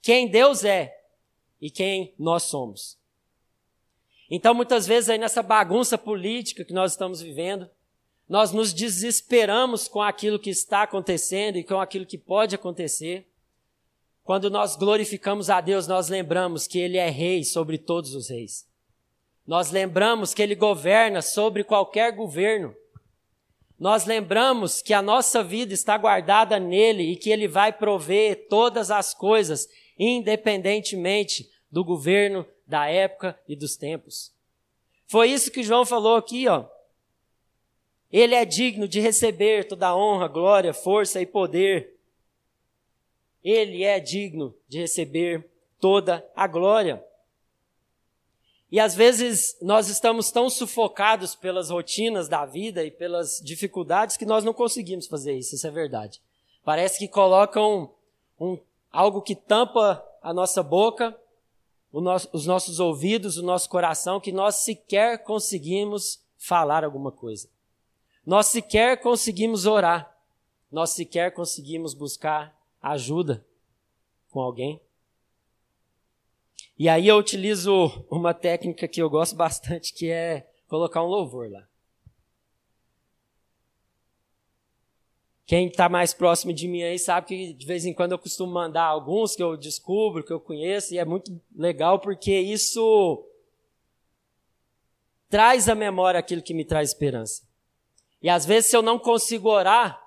quem 0.00 0.26
Deus 0.26 0.64
é 0.64 0.98
e 1.60 1.70
quem 1.70 2.14
nós 2.18 2.44
somos. 2.44 2.98
Então, 4.30 4.54
muitas 4.54 4.86
vezes, 4.86 5.10
aí 5.10 5.18
nessa 5.18 5.42
bagunça 5.42 5.98
política 5.98 6.64
que 6.64 6.72
nós 6.72 6.92
estamos 6.92 7.20
vivendo, 7.20 7.68
nós 8.30 8.52
nos 8.52 8.72
desesperamos 8.72 9.88
com 9.88 10.00
aquilo 10.00 10.38
que 10.38 10.50
está 10.50 10.84
acontecendo 10.84 11.56
e 11.56 11.64
com 11.64 11.80
aquilo 11.80 12.06
que 12.06 12.16
pode 12.16 12.54
acontecer. 12.54 13.26
Quando 14.22 14.48
nós 14.48 14.76
glorificamos 14.76 15.50
a 15.50 15.60
Deus, 15.60 15.88
nós 15.88 16.08
lembramos 16.08 16.68
que 16.68 16.78
Ele 16.78 16.96
é 16.96 17.10
rei 17.10 17.42
sobre 17.42 17.76
todos 17.76 18.14
os 18.14 18.30
reis. 18.30 18.68
Nós 19.44 19.72
lembramos 19.72 20.32
que 20.32 20.40
Ele 20.40 20.54
governa 20.54 21.20
sobre 21.20 21.64
qualquer 21.64 22.12
governo. 22.12 22.72
Nós 23.76 24.04
lembramos 24.04 24.80
que 24.80 24.94
a 24.94 25.02
nossa 25.02 25.42
vida 25.42 25.74
está 25.74 25.98
guardada 25.98 26.60
nele 26.60 27.02
e 27.10 27.16
que 27.16 27.30
Ele 27.30 27.48
vai 27.48 27.72
prover 27.72 28.46
todas 28.48 28.92
as 28.92 29.12
coisas, 29.12 29.68
independentemente 29.98 31.50
do 31.68 31.84
governo, 31.84 32.46
da 32.64 32.86
época 32.86 33.36
e 33.48 33.56
dos 33.56 33.76
tempos. 33.76 34.32
Foi 35.08 35.28
isso 35.28 35.50
que 35.50 35.64
João 35.64 35.84
falou 35.84 36.14
aqui, 36.14 36.46
ó. 36.46 36.68
Ele 38.12 38.34
é 38.34 38.44
digno 38.44 38.88
de 38.88 39.00
receber 39.00 39.66
toda 39.68 39.88
a 39.88 39.96
honra, 39.96 40.26
glória, 40.28 40.74
força 40.74 41.20
e 41.20 41.26
poder. 41.26 41.96
Ele 43.42 43.84
é 43.84 44.00
digno 44.00 44.54
de 44.68 44.80
receber 44.80 45.48
toda 45.78 46.28
a 46.34 46.46
glória. 46.46 47.04
E 48.70 48.78
às 48.78 48.94
vezes 48.94 49.56
nós 49.60 49.88
estamos 49.88 50.30
tão 50.30 50.48
sufocados 50.48 51.34
pelas 51.34 51.70
rotinas 51.70 52.28
da 52.28 52.44
vida 52.46 52.84
e 52.84 52.90
pelas 52.90 53.40
dificuldades 53.42 54.16
que 54.16 54.26
nós 54.26 54.44
não 54.44 54.52
conseguimos 54.52 55.06
fazer 55.06 55.34
isso, 55.34 55.54
isso 55.54 55.66
é 55.66 55.70
verdade. 55.70 56.20
Parece 56.64 56.98
que 56.98 57.08
colocam 57.08 57.92
um, 58.38 58.58
algo 58.92 59.22
que 59.22 59.34
tampa 59.34 60.04
a 60.22 60.32
nossa 60.32 60.62
boca 60.62 61.16
nosso, 61.92 62.28
os 62.32 62.46
nossos 62.46 62.78
ouvidos, 62.78 63.36
o 63.36 63.42
nosso 63.42 63.68
coração, 63.68 64.20
que 64.20 64.30
nós 64.30 64.56
sequer 64.56 65.24
conseguimos 65.24 66.20
falar 66.38 66.84
alguma 66.84 67.10
coisa. 67.10 67.48
Nós 68.24 68.46
sequer 68.46 69.00
conseguimos 69.00 69.66
orar. 69.66 70.16
Nós 70.70 70.90
sequer 70.90 71.32
conseguimos 71.32 71.94
buscar 71.94 72.56
ajuda 72.80 73.44
com 74.30 74.40
alguém. 74.40 74.80
E 76.78 76.88
aí 76.88 77.08
eu 77.08 77.16
utilizo 77.16 78.06
uma 78.10 78.32
técnica 78.32 78.88
que 78.88 79.02
eu 79.02 79.10
gosto 79.10 79.36
bastante, 79.36 79.92
que 79.92 80.08
é 80.10 80.48
colocar 80.66 81.02
um 81.02 81.08
louvor 81.08 81.50
lá. 81.50 81.68
Quem 85.44 85.66
está 85.66 85.88
mais 85.88 86.14
próximo 86.14 86.52
de 86.52 86.68
mim 86.68 86.82
aí 86.82 86.96
sabe 86.96 87.26
que 87.26 87.52
de 87.52 87.66
vez 87.66 87.84
em 87.84 87.92
quando 87.92 88.12
eu 88.12 88.18
costumo 88.18 88.52
mandar 88.52 88.84
alguns 88.84 89.34
que 89.34 89.42
eu 89.42 89.56
descubro, 89.56 90.22
que 90.22 90.32
eu 90.32 90.38
conheço, 90.38 90.94
e 90.94 90.98
é 90.98 91.04
muito 91.04 91.38
legal 91.52 91.98
porque 91.98 92.38
isso 92.38 93.26
traz 95.28 95.68
à 95.68 95.74
memória 95.74 96.20
aquilo 96.20 96.40
que 96.40 96.54
me 96.54 96.64
traz 96.64 96.90
esperança. 96.90 97.49
E 98.22 98.28
às 98.28 98.44
vezes, 98.44 98.70
se 98.70 98.76
eu 98.76 98.82
não 98.82 98.98
consigo 98.98 99.48
orar, 99.48 100.00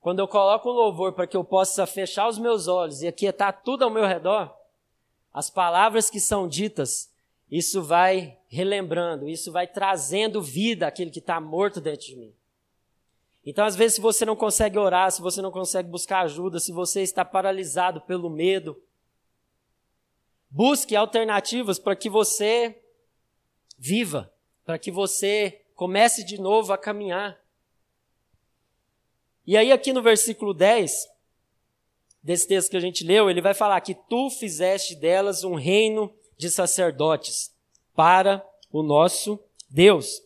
quando 0.00 0.20
eu 0.20 0.28
coloco 0.28 0.70
um 0.70 0.72
louvor 0.72 1.12
para 1.12 1.26
que 1.26 1.36
eu 1.36 1.42
possa 1.42 1.86
fechar 1.86 2.28
os 2.28 2.38
meus 2.38 2.68
olhos 2.68 3.02
e 3.02 3.08
aquietar 3.08 3.62
tudo 3.64 3.82
ao 3.82 3.90
meu 3.90 4.06
redor, 4.06 4.54
as 5.34 5.50
palavras 5.50 6.08
que 6.08 6.20
são 6.20 6.46
ditas, 6.46 7.12
isso 7.50 7.82
vai 7.82 8.38
relembrando, 8.48 9.28
isso 9.28 9.50
vai 9.50 9.66
trazendo 9.66 10.40
vida 10.40 10.86
àquilo 10.86 11.10
que 11.10 11.18
está 11.18 11.40
morto 11.40 11.80
dentro 11.80 12.06
de 12.06 12.16
mim. 12.16 12.32
Então, 13.44 13.64
às 13.64 13.76
vezes, 13.76 13.96
se 13.96 14.00
você 14.00 14.24
não 14.24 14.34
consegue 14.34 14.78
orar, 14.78 15.10
se 15.10 15.20
você 15.20 15.42
não 15.42 15.52
consegue 15.52 15.88
buscar 15.88 16.20
ajuda, 16.20 16.58
se 16.58 16.72
você 16.72 17.02
está 17.02 17.24
paralisado 17.24 18.00
pelo 18.00 18.30
medo, 18.30 18.80
busque 20.50 20.96
alternativas 20.96 21.78
para 21.78 21.94
que 21.94 22.08
você 22.08 22.80
viva, 23.78 24.32
para 24.64 24.78
que 24.78 24.90
você 24.90 25.62
comece 25.76 26.24
de 26.24 26.40
novo 26.40 26.72
a 26.72 26.78
caminhar. 26.78 27.38
E 29.46 29.56
aí, 29.56 29.70
aqui 29.70 29.92
no 29.92 30.02
versículo 30.02 30.52
10, 30.52 31.06
desse 32.20 32.48
texto 32.48 32.70
que 32.70 32.76
a 32.76 32.80
gente 32.80 33.04
leu, 33.04 33.30
ele 33.30 33.40
vai 33.40 33.54
falar 33.54 33.80
que 33.82 33.94
tu 33.94 34.28
fizeste 34.30 34.96
delas 34.96 35.44
um 35.44 35.54
reino 35.54 36.12
de 36.36 36.50
sacerdotes 36.50 37.54
para 37.94 38.44
o 38.72 38.82
nosso 38.82 39.38
Deus. 39.70 40.20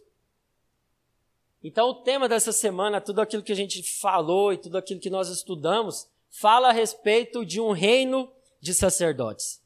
Então, 1.62 1.90
o 1.90 1.95
tema 1.97 2.26
dessa 2.26 2.52
semana, 2.52 3.00
tudo 3.00 3.21
aquilo 3.21 3.42
que 3.42 3.52
a 3.52 3.57
gente 3.57 3.83
falou 3.83 4.52
e 4.52 4.57
tudo 4.57 4.78
aquilo 4.78 5.00
que 5.00 5.11
nós 5.11 5.28
estudamos, 5.28 6.09
fala 6.30 6.69
a 6.69 6.73
respeito 6.73 7.45
de 7.45 7.61
um 7.61 7.73
reino 7.73 8.33
de 8.61 8.73
sacerdotes. 8.73 9.60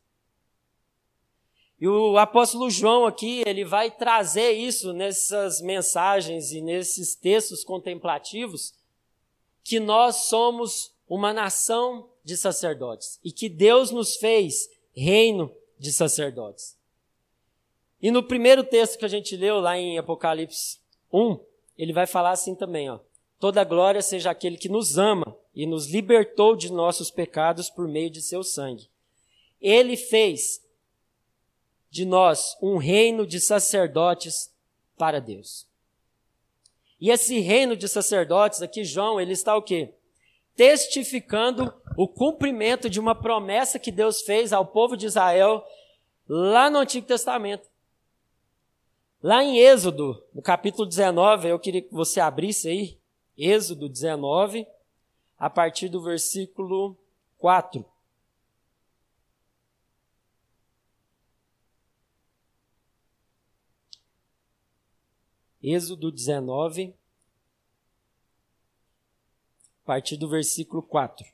E 1.85 1.87
o 1.87 2.17
apóstolo 2.17 2.71
João 2.71 3.05
aqui, 3.05 3.43
ele 3.45 3.63
vai 3.63 3.91
trazer 3.91 4.53
isso 4.53 4.95
nessas 4.95 5.61
mensagens 5.61 6.51
e 6.51 6.63
nesses 6.63 7.15
textos 7.15 7.63
contemplativos, 7.63 8.73
que 9.63 9.79
nós 9.79 10.25
somos 10.25 10.95
uma 11.07 11.31
nação 11.31 12.09
de 12.25 12.39
sacerdotes 12.39 13.21
e 13.23 13.31
que 13.31 13.51
Deus 13.51 13.91
nos 13.91 14.17
fez 14.17 14.67
reino 14.97 15.55
de 15.79 15.93
sacerdotes. 15.93 16.75
E 18.01 18.11
no 18.11 18.23
primeiro 18.23 18.65
texto 18.65 18.99
que 18.99 19.05
a 19.05 19.09
gente 19.09 19.37
leu 19.37 19.61
lá 19.61 19.77
em 19.77 19.99
Apocalipse 19.99 20.79
1, 21.13 21.39
ele 21.77 21.93
vai 21.93 22.07
falar 22.07 22.31
assim 22.31 22.55
também, 22.55 22.89
ó. 22.89 22.99
Toda 23.39 23.63
glória 23.63 24.01
seja 24.01 24.31
aquele 24.31 24.57
que 24.57 24.71
nos 24.71 24.97
ama 24.97 25.37
e 25.55 25.67
nos 25.67 25.87
libertou 25.87 26.57
de 26.57 26.73
nossos 26.73 27.11
pecados 27.11 27.69
por 27.69 27.87
meio 27.87 28.09
de 28.09 28.23
seu 28.23 28.43
sangue. 28.43 28.89
Ele 29.61 29.99
fez 29.99 30.64
de 31.95 32.05
nós 32.05 32.59
um 32.61 32.77
reino 32.77 33.25
de 33.25 33.39
sacerdotes 33.39 34.53
para 34.99 35.21
Deus. 35.21 35.65
E 37.01 37.09
esse 37.09 37.39
reino 37.39 37.77
de 37.77 37.89
sacerdotes 37.89 38.61
aqui, 38.61 38.83
João, 38.83 39.21
ele 39.21 39.33
está 39.33 39.57
o 39.57 39.63
quê? 39.63 39.95
Testificando 40.57 41.73
o 41.97 42.09
cumprimento 42.09 42.91
de 42.91 42.99
uma 42.99 43.15
promessa 43.15 43.79
que 43.79 43.93
Deus 43.93 44.23
fez 44.23 44.53
ao 44.53 44.67
povo 44.67 44.97
de 44.97 45.07
Israel 45.07 45.65
lá 46.29 46.69
no 46.69 46.79
Antigo 46.79 47.07
Testamento. 47.07 47.69
Lá 49.23 49.45
em 49.45 49.59
Êxodo, 49.59 50.21
no 50.35 50.43
capítulo 50.43 50.89
19, 50.89 51.47
eu 51.47 51.61
queria 51.61 51.81
que 51.81 51.95
você 51.95 52.19
abrisse 52.19 52.69
aí, 52.69 52.99
Êxodo 53.39 53.89
19, 53.89 54.67
a 55.39 55.49
partir 55.49 55.89
do 55.89 56.03
versículo 56.03 56.99
4. 57.39 57.85
Êxodo 65.67 66.13
19, 66.13 66.93
a 69.83 69.87
partir 69.87 70.19
do 70.19 70.29
versículo 70.29 70.83
4. 70.83 71.27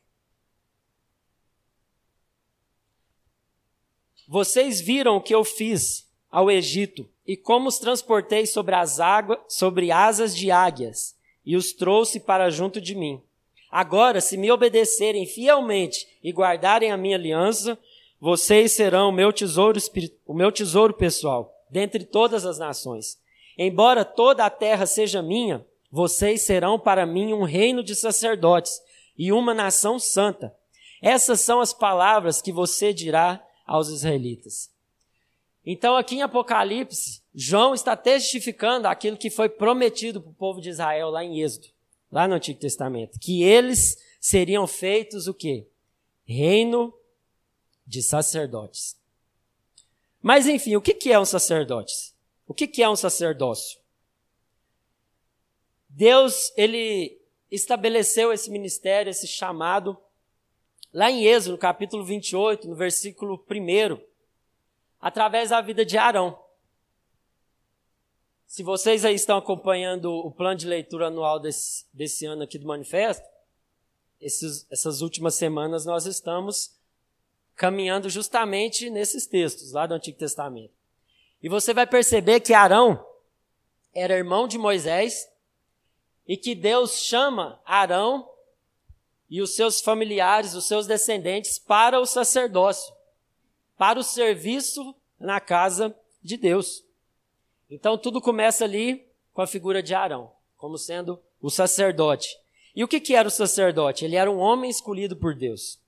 Vocês 4.28 4.80
viram 4.80 5.16
o 5.16 5.20
que 5.20 5.34
eu 5.34 5.42
fiz 5.42 6.08
ao 6.30 6.48
Egito 6.48 7.10
e 7.26 7.36
como 7.36 7.68
os 7.68 7.80
transportei 7.80 8.46
sobre 8.46 8.76
as 8.76 9.00
águas, 9.00 9.40
sobre 9.48 9.90
asas 9.90 10.36
de 10.36 10.52
águias, 10.52 11.16
e 11.44 11.56
os 11.56 11.72
trouxe 11.72 12.20
para 12.20 12.50
junto 12.50 12.80
de 12.80 12.94
mim. 12.94 13.20
Agora, 13.68 14.20
se 14.20 14.36
me 14.36 14.48
obedecerem 14.52 15.26
fielmente 15.26 16.06
e 16.22 16.30
guardarem 16.30 16.92
a 16.92 16.96
minha 16.96 17.16
aliança, 17.16 17.76
vocês 18.20 18.70
serão 18.70 19.10
meu 19.10 19.32
tesouro, 19.32 19.80
o 20.24 20.32
meu 20.32 20.52
tesouro 20.52 20.94
pessoal, 20.94 21.52
dentre 21.68 22.04
todas 22.04 22.46
as 22.46 22.60
nações. 22.60 23.18
Embora 23.56 24.04
toda 24.04 24.44
a 24.44 24.50
terra 24.50 24.86
seja 24.86 25.22
minha, 25.22 25.66
vocês 25.90 26.42
serão 26.42 26.78
para 26.78 27.04
mim 27.04 27.32
um 27.32 27.42
reino 27.42 27.82
de 27.82 27.94
sacerdotes 27.94 28.80
e 29.18 29.32
uma 29.32 29.52
nação 29.52 29.98
santa. 29.98 30.54
Essas 31.02 31.40
são 31.40 31.60
as 31.60 31.72
palavras 31.72 32.40
que 32.40 32.52
você 32.52 32.92
dirá 32.92 33.44
aos 33.66 33.88
israelitas. 33.88 34.70
Então, 35.64 35.96
aqui 35.96 36.16
em 36.16 36.22
Apocalipse, 36.22 37.22
João 37.34 37.74
está 37.74 37.96
testificando 37.96 38.88
aquilo 38.88 39.16
que 39.16 39.30
foi 39.30 39.48
prometido 39.48 40.20
para 40.20 40.30
o 40.30 40.34
povo 40.34 40.60
de 40.60 40.70
Israel 40.70 41.10
lá 41.10 41.24
em 41.24 41.40
Êxodo, 41.40 41.68
lá 42.10 42.26
no 42.26 42.34
Antigo 42.34 42.58
Testamento, 42.58 43.18
que 43.20 43.42
eles 43.42 43.96
seriam 44.20 44.66
feitos 44.66 45.26
o 45.26 45.34
quê? 45.34 45.68
Reino 46.24 46.94
de 47.86 48.02
sacerdotes. 48.02 48.96
Mas 50.22 50.46
enfim, 50.46 50.76
o 50.76 50.80
que 50.80 51.12
é 51.12 51.18
um 51.18 51.24
sacerdote? 51.24 51.92
O 52.50 52.52
que 52.52 52.82
é 52.82 52.90
um 52.90 52.96
sacerdócio? 52.96 53.78
Deus, 55.88 56.52
ele 56.56 57.16
estabeleceu 57.48 58.32
esse 58.32 58.50
ministério, 58.50 59.08
esse 59.08 59.28
chamado, 59.28 59.96
lá 60.92 61.08
em 61.08 61.24
Êxodo, 61.26 61.56
capítulo 61.56 62.04
28, 62.04 62.66
no 62.66 62.74
versículo 62.74 63.36
1, 63.48 64.04
através 65.00 65.50
da 65.50 65.60
vida 65.60 65.86
de 65.86 65.96
Arão. 65.96 66.36
Se 68.48 68.64
vocês 68.64 69.04
aí 69.04 69.14
estão 69.14 69.38
acompanhando 69.38 70.10
o 70.12 70.32
plano 70.32 70.56
de 70.56 70.66
leitura 70.66 71.06
anual 71.06 71.38
desse, 71.38 71.86
desse 71.94 72.26
ano 72.26 72.42
aqui 72.42 72.58
do 72.58 72.66
Manifesto, 72.66 73.28
esses, 74.20 74.66
essas 74.68 75.02
últimas 75.02 75.36
semanas 75.36 75.86
nós 75.86 76.04
estamos 76.04 76.76
caminhando 77.54 78.10
justamente 78.10 78.90
nesses 78.90 79.24
textos 79.24 79.70
lá 79.70 79.86
do 79.86 79.94
Antigo 79.94 80.18
Testamento. 80.18 80.79
E 81.42 81.48
você 81.48 81.72
vai 81.72 81.86
perceber 81.86 82.40
que 82.40 82.52
Arão 82.52 83.04
era 83.94 84.16
irmão 84.16 84.46
de 84.46 84.58
Moisés 84.58 85.28
e 86.26 86.36
que 86.36 86.54
Deus 86.54 86.98
chama 86.98 87.60
Arão 87.64 88.28
e 89.28 89.40
os 89.40 89.54
seus 89.54 89.80
familiares, 89.80 90.54
os 90.54 90.66
seus 90.66 90.86
descendentes, 90.86 91.58
para 91.58 92.00
o 92.00 92.06
sacerdócio, 92.06 92.94
para 93.78 93.98
o 93.98 94.04
serviço 94.04 94.94
na 95.18 95.40
casa 95.40 95.96
de 96.22 96.36
Deus. 96.36 96.84
Então 97.70 97.96
tudo 97.96 98.20
começa 98.20 98.64
ali 98.64 99.06
com 99.32 99.40
a 99.40 99.46
figura 99.46 99.82
de 99.82 99.94
Arão, 99.94 100.32
como 100.56 100.76
sendo 100.76 101.20
o 101.40 101.48
sacerdote. 101.48 102.38
E 102.74 102.84
o 102.84 102.88
que, 102.88 103.00
que 103.00 103.14
era 103.14 103.28
o 103.28 103.30
sacerdote? 103.30 104.04
Ele 104.04 104.16
era 104.16 104.30
um 104.30 104.38
homem 104.38 104.70
escolhido 104.70 105.16
por 105.16 105.34
Deus 105.34 105.78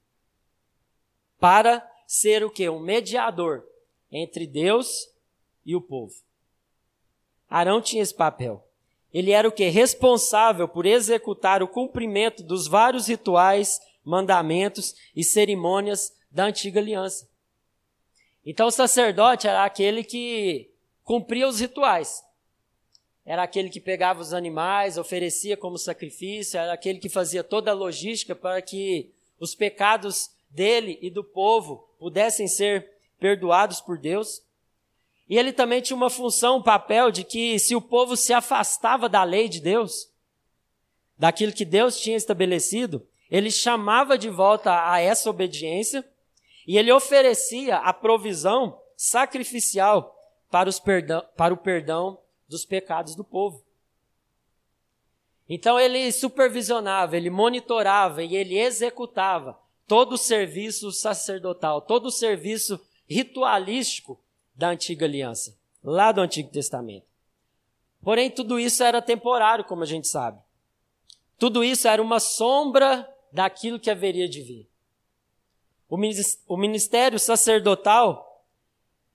para 1.38 1.84
ser 2.06 2.44
o 2.44 2.50
que? 2.50 2.68
Um 2.68 2.78
mediador 2.78 3.66
entre 4.10 4.46
Deus 4.46 5.11
e 5.64 5.76
o 5.76 5.80
povo. 5.80 6.14
Arão 7.48 7.80
tinha 7.80 8.02
esse 8.02 8.14
papel. 8.14 8.66
Ele 9.12 9.30
era 9.30 9.46
o 9.46 9.52
que? 9.52 9.68
Responsável 9.68 10.66
por 10.66 10.86
executar 10.86 11.62
o 11.62 11.68
cumprimento 11.68 12.42
dos 12.42 12.66
vários 12.66 13.06
rituais, 13.08 13.80
mandamentos 14.04 14.94
e 15.14 15.22
cerimônias 15.22 16.12
da 16.30 16.44
antiga 16.44 16.80
aliança. 16.80 17.28
Então 18.44 18.66
o 18.66 18.72
sacerdote 18.72 19.46
era 19.46 19.64
aquele 19.64 20.02
que 20.02 20.70
cumpria 21.04 21.46
os 21.46 21.60
rituais. 21.60 22.24
Era 23.24 23.44
aquele 23.44 23.68
que 23.68 23.80
pegava 23.80 24.20
os 24.20 24.32
animais, 24.32 24.98
oferecia 24.98 25.56
como 25.56 25.78
sacrifício, 25.78 26.58
era 26.58 26.72
aquele 26.72 26.98
que 26.98 27.08
fazia 27.08 27.44
toda 27.44 27.70
a 27.70 27.74
logística 27.74 28.34
para 28.34 28.60
que 28.60 29.12
os 29.38 29.54
pecados 29.54 30.30
dele 30.50 30.98
e 31.00 31.08
do 31.08 31.22
povo 31.22 31.88
pudessem 31.98 32.48
ser 32.48 32.90
perdoados 33.20 33.80
por 33.80 33.96
Deus. 33.96 34.42
E 35.28 35.38
ele 35.38 35.52
também 35.52 35.80
tinha 35.80 35.96
uma 35.96 36.10
função, 36.10 36.58
um 36.58 36.62
papel 36.62 37.10
de 37.10 37.24
que 37.24 37.58
se 37.58 37.74
o 37.74 37.80
povo 37.80 38.16
se 38.16 38.32
afastava 38.32 39.08
da 39.08 39.22
lei 39.22 39.48
de 39.48 39.60
Deus, 39.60 40.10
daquilo 41.16 41.52
que 41.52 41.64
Deus 41.64 42.00
tinha 42.00 42.16
estabelecido, 42.16 43.06
ele 43.30 43.50
chamava 43.50 44.18
de 44.18 44.28
volta 44.28 44.90
a 44.90 45.00
essa 45.00 45.30
obediência 45.30 46.04
e 46.66 46.76
ele 46.76 46.92
oferecia 46.92 47.78
a 47.78 47.92
provisão 47.92 48.78
sacrificial 48.96 50.14
para, 50.50 50.68
os 50.68 50.78
perdão, 50.78 51.24
para 51.36 51.54
o 51.54 51.56
perdão 51.56 52.18
dos 52.48 52.64
pecados 52.64 53.14
do 53.14 53.24
povo. 53.24 53.64
Então 55.48 55.78
ele 55.78 56.12
supervisionava, 56.12 57.16
ele 57.16 57.30
monitorava 57.30 58.22
e 58.22 58.36
ele 58.36 58.58
executava 58.58 59.58
todo 59.86 60.12
o 60.12 60.18
serviço 60.18 60.92
sacerdotal, 60.92 61.80
todo 61.80 62.06
o 62.06 62.10
serviço 62.10 62.80
ritualístico 63.08 64.21
da 64.54 64.68
antiga 64.68 65.06
aliança, 65.06 65.56
lá 65.82 66.12
do 66.12 66.20
Antigo 66.20 66.50
Testamento. 66.50 67.06
Porém, 68.02 68.30
tudo 68.30 68.58
isso 68.58 68.82
era 68.82 69.00
temporário, 69.00 69.64
como 69.64 69.82
a 69.82 69.86
gente 69.86 70.08
sabe. 70.08 70.40
Tudo 71.38 71.62
isso 71.62 71.88
era 71.88 72.02
uma 72.02 72.20
sombra 72.20 73.08
daquilo 73.32 73.80
que 73.80 73.90
haveria 73.90 74.28
de 74.28 74.42
vir. 74.42 74.68
O 75.88 76.56
ministério 76.56 77.18
sacerdotal 77.18 78.44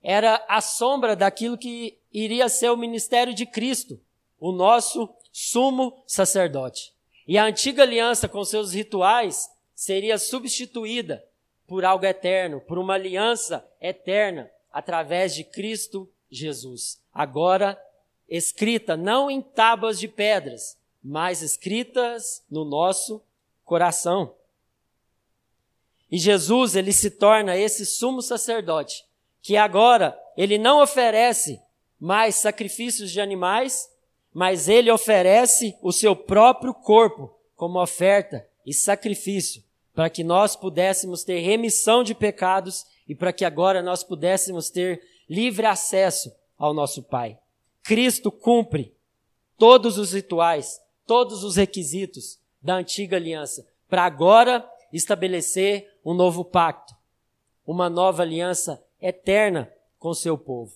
era 0.02 0.44
a 0.48 0.62
sombra 0.62 1.16
daquilo 1.16 1.58
que 1.58 1.98
iria 2.14 2.48
ser 2.50 2.70
o 2.70 2.78
ministério 2.78 3.34
de 3.34 3.46
Cristo, 3.46 4.00
o 4.40 4.52
nosso 4.52 5.10
sumo 5.32 6.04
sacerdote. 6.06 6.94
E 7.28 7.38
a 7.38 7.46
antiga 7.46 7.84
aliança 7.84 8.30
com 8.30 8.44
seus 8.46 8.74
rituais 8.74 9.50
seria 9.76 10.18
substituída 10.18 11.24
por 11.66 11.84
algo 11.84 12.06
eterno, 12.06 12.62
por 12.62 12.78
uma 12.78 12.94
aliança 12.94 13.68
eterna 13.82 14.50
através 14.78 15.34
de 15.34 15.44
Cristo 15.44 16.08
Jesus. 16.30 17.02
Agora 17.12 17.84
escrita 18.30 18.96
não 18.96 19.28
em 19.28 19.42
tábuas 19.42 20.00
de 20.00 20.08
pedras, 20.08 20.78
mas 21.04 21.42
escritas 21.42 22.44
no 22.48 22.64
nosso 22.64 23.20
coração. 23.66 24.36
E 26.12 26.20
Jesus, 26.20 26.76
ele 26.76 26.94
se 26.94 27.10
torna 27.10 27.58
esse 27.58 27.88
sumo 27.88 28.22
sacerdote 28.22 29.04
que 29.42 29.58
agora 29.58 30.16
ele 30.38 30.60
não 30.60 30.84
oferece 30.84 31.60
mais 32.00 32.36
sacrifícios 32.36 33.10
de 33.10 33.20
animais, 33.20 33.90
mas 34.32 34.70
ele 34.70 34.92
oferece 34.92 35.76
o 35.82 35.92
seu 35.92 36.16
próprio 36.16 36.72
corpo 36.72 37.36
como 37.56 37.82
oferta 37.82 38.48
e 38.64 38.76
sacrifício, 38.76 39.64
para 39.96 40.08
que 40.08 40.24
nós 40.24 40.56
pudéssemos 40.56 41.24
ter 41.24 41.40
remissão 41.40 42.04
de 42.04 42.14
pecados 42.14 42.86
e 43.08 43.16
para 43.16 43.32
que 43.32 43.46
agora 43.46 43.82
nós 43.82 44.04
pudéssemos 44.04 44.70
ter 44.70 45.02
livre 45.30 45.66
acesso 45.66 46.32
ao 46.58 46.74
nosso 46.74 47.04
Pai. 47.04 47.38
Cristo 47.84 48.32
cumpre 48.32 48.94
todos 49.58 49.98
os 49.98 50.14
rituais, 50.14 50.80
todos 51.06 51.44
os 51.44 51.56
requisitos 51.56 52.40
da 52.62 52.76
antiga 52.76 53.16
aliança, 53.16 53.66
para 53.88 54.04
agora 54.04 54.70
estabelecer 54.92 55.90
um 56.04 56.14
novo 56.14 56.44
pacto, 56.44 56.94
uma 57.66 57.90
nova 57.90 58.24
aliança 58.24 58.84
eterna 59.02 59.72
com 59.98 60.14
seu 60.14 60.38
povo. 60.38 60.74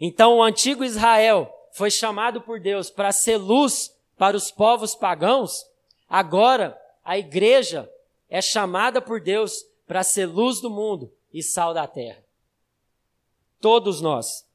Então 0.00 0.38
o 0.38 0.42
antigo 0.42 0.84
Israel 0.84 1.52
foi 1.72 1.90
chamado 1.90 2.40
por 2.40 2.60
Deus 2.60 2.90
para 2.90 3.12
ser 3.12 3.36
luz 3.36 3.94
para 4.16 4.36
os 4.36 4.50
povos 4.50 4.94
pagãos. 4.94 5.64
Agora 6.08 6.78
a 7.04 7.18
igreja 7.18 7.90
é 8.28 8.40
chamada 8.40 9.00
por 9.00 9.20
Deus 9.20 9.62
para 9.86 10.02
ser 10.02 10.26
luz 10.26 10.60
do 10.60 10.70
mundo 10.70 11.12
e 11.36 11.42
sal 11.42 11.74
da 11.74 11.86
terra. 11.86 12.24
Todos 13.60 14.00
nós. 14.00 14.46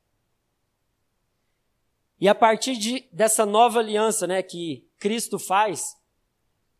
E 2.19 2.27
a 2.27 2.33
partir 2.33 2.75
de, 2.75 3.07
dessa 3.11 3.45
nova 3.45 3.77
aliança 3.77 4.25
né, 4.25 4.41
que 4.41 4.89
Cristo 4.97 5.37
faz, 5.37 5.95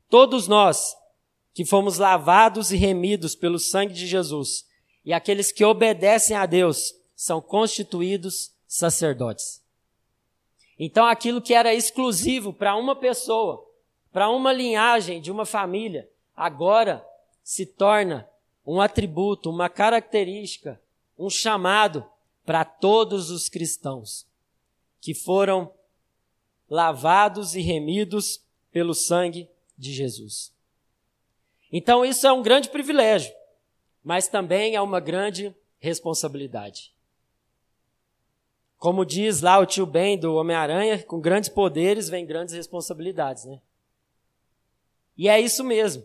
todos 0.10 0.48
nós 0.48 0.96
que 1.54 1.64
fomos 1.64 2.00
lavados 2.00 2.72
e 2.72 2.78
remidos 2.78 3.36
pelo 3.36 3.60
sangue 3.60 3.94
de 3.94 4.08
Jesus, 4.08 4.66
e 5.06 5.14
aqueles 5.14 5.52
que 5.52 5.64
obedecem 5.64 6.36
a 6.36 6.48
Deus 6.48 6.96
são 7.16 7.40
constituídos 7.40 8.56
sacerdotes. 8.66 9.64
Então 10.80 11.06
aquilo 11.06 11.42
que 11.42 11.54
era 11.54 11.76
exclusivo 11.76 12.52
para 12.52 12.76
uma 12.76 12.96
pessoa, 12.96 13.64
para 14.12 14.30
uma 14.30 14.52
linhagem 14.52 15.22
de 15.22 15.32
uma 15.32 15.46
família, 15.46 16.10
agora 16.36 17.06
se 17.44 17.68
torna 17.68 18.28
um 18.66 18.80
atributo, 18.80 19.50
uma 19.50 19.70
característica, 19.70 20.82
um 21.18 21.30
chamado 21.30 22.06
para 22.46 22.64
todos 22.66 23.30
os 23.30 23.50
cristãos 23.50 24.26
que 25.00 25.14
foram 25.14 25.72
lavados 26.70 27.56
e 27.56 27.62
remidos 27.62 28.42
pelo 28.72 28.94
sangue 28.94 29.50
de 29.78 29.92
Jesus. 29.92 30.52
Então 31.72 32.06
isso 32.06 32.26
é 32.28 32.32
um 32.32 32.42
grande 32.42 32.70
privilégio 32.70 33.34
mas 34.04 34.28
também 34.28 34.76
é 34.76 34.82
uma 34.82 35.00
grande 35.00 35.56
responsabilidade. 35.80 36.94
Como 38.78 39.06
diz 39.06 39.42
lá 39.42 39.60
o 39.60 39.66
tio 39.66 39.86
Ben 39.86 40.18
do 40.18 40.36
Homem-Aranha, 40.36 41.04
com 41.04 41.20
grandes 41.20 41.50
poderes 41.50 42.10
vem 42.10 42.26
grandes 42.26 42.56
responsabilidades, 42.56 43.46
né? 43.46 43.62
E 45.16 45.30
é 45.30 45.40
isso 45.40 45.64
mesmo. 45.64 46.04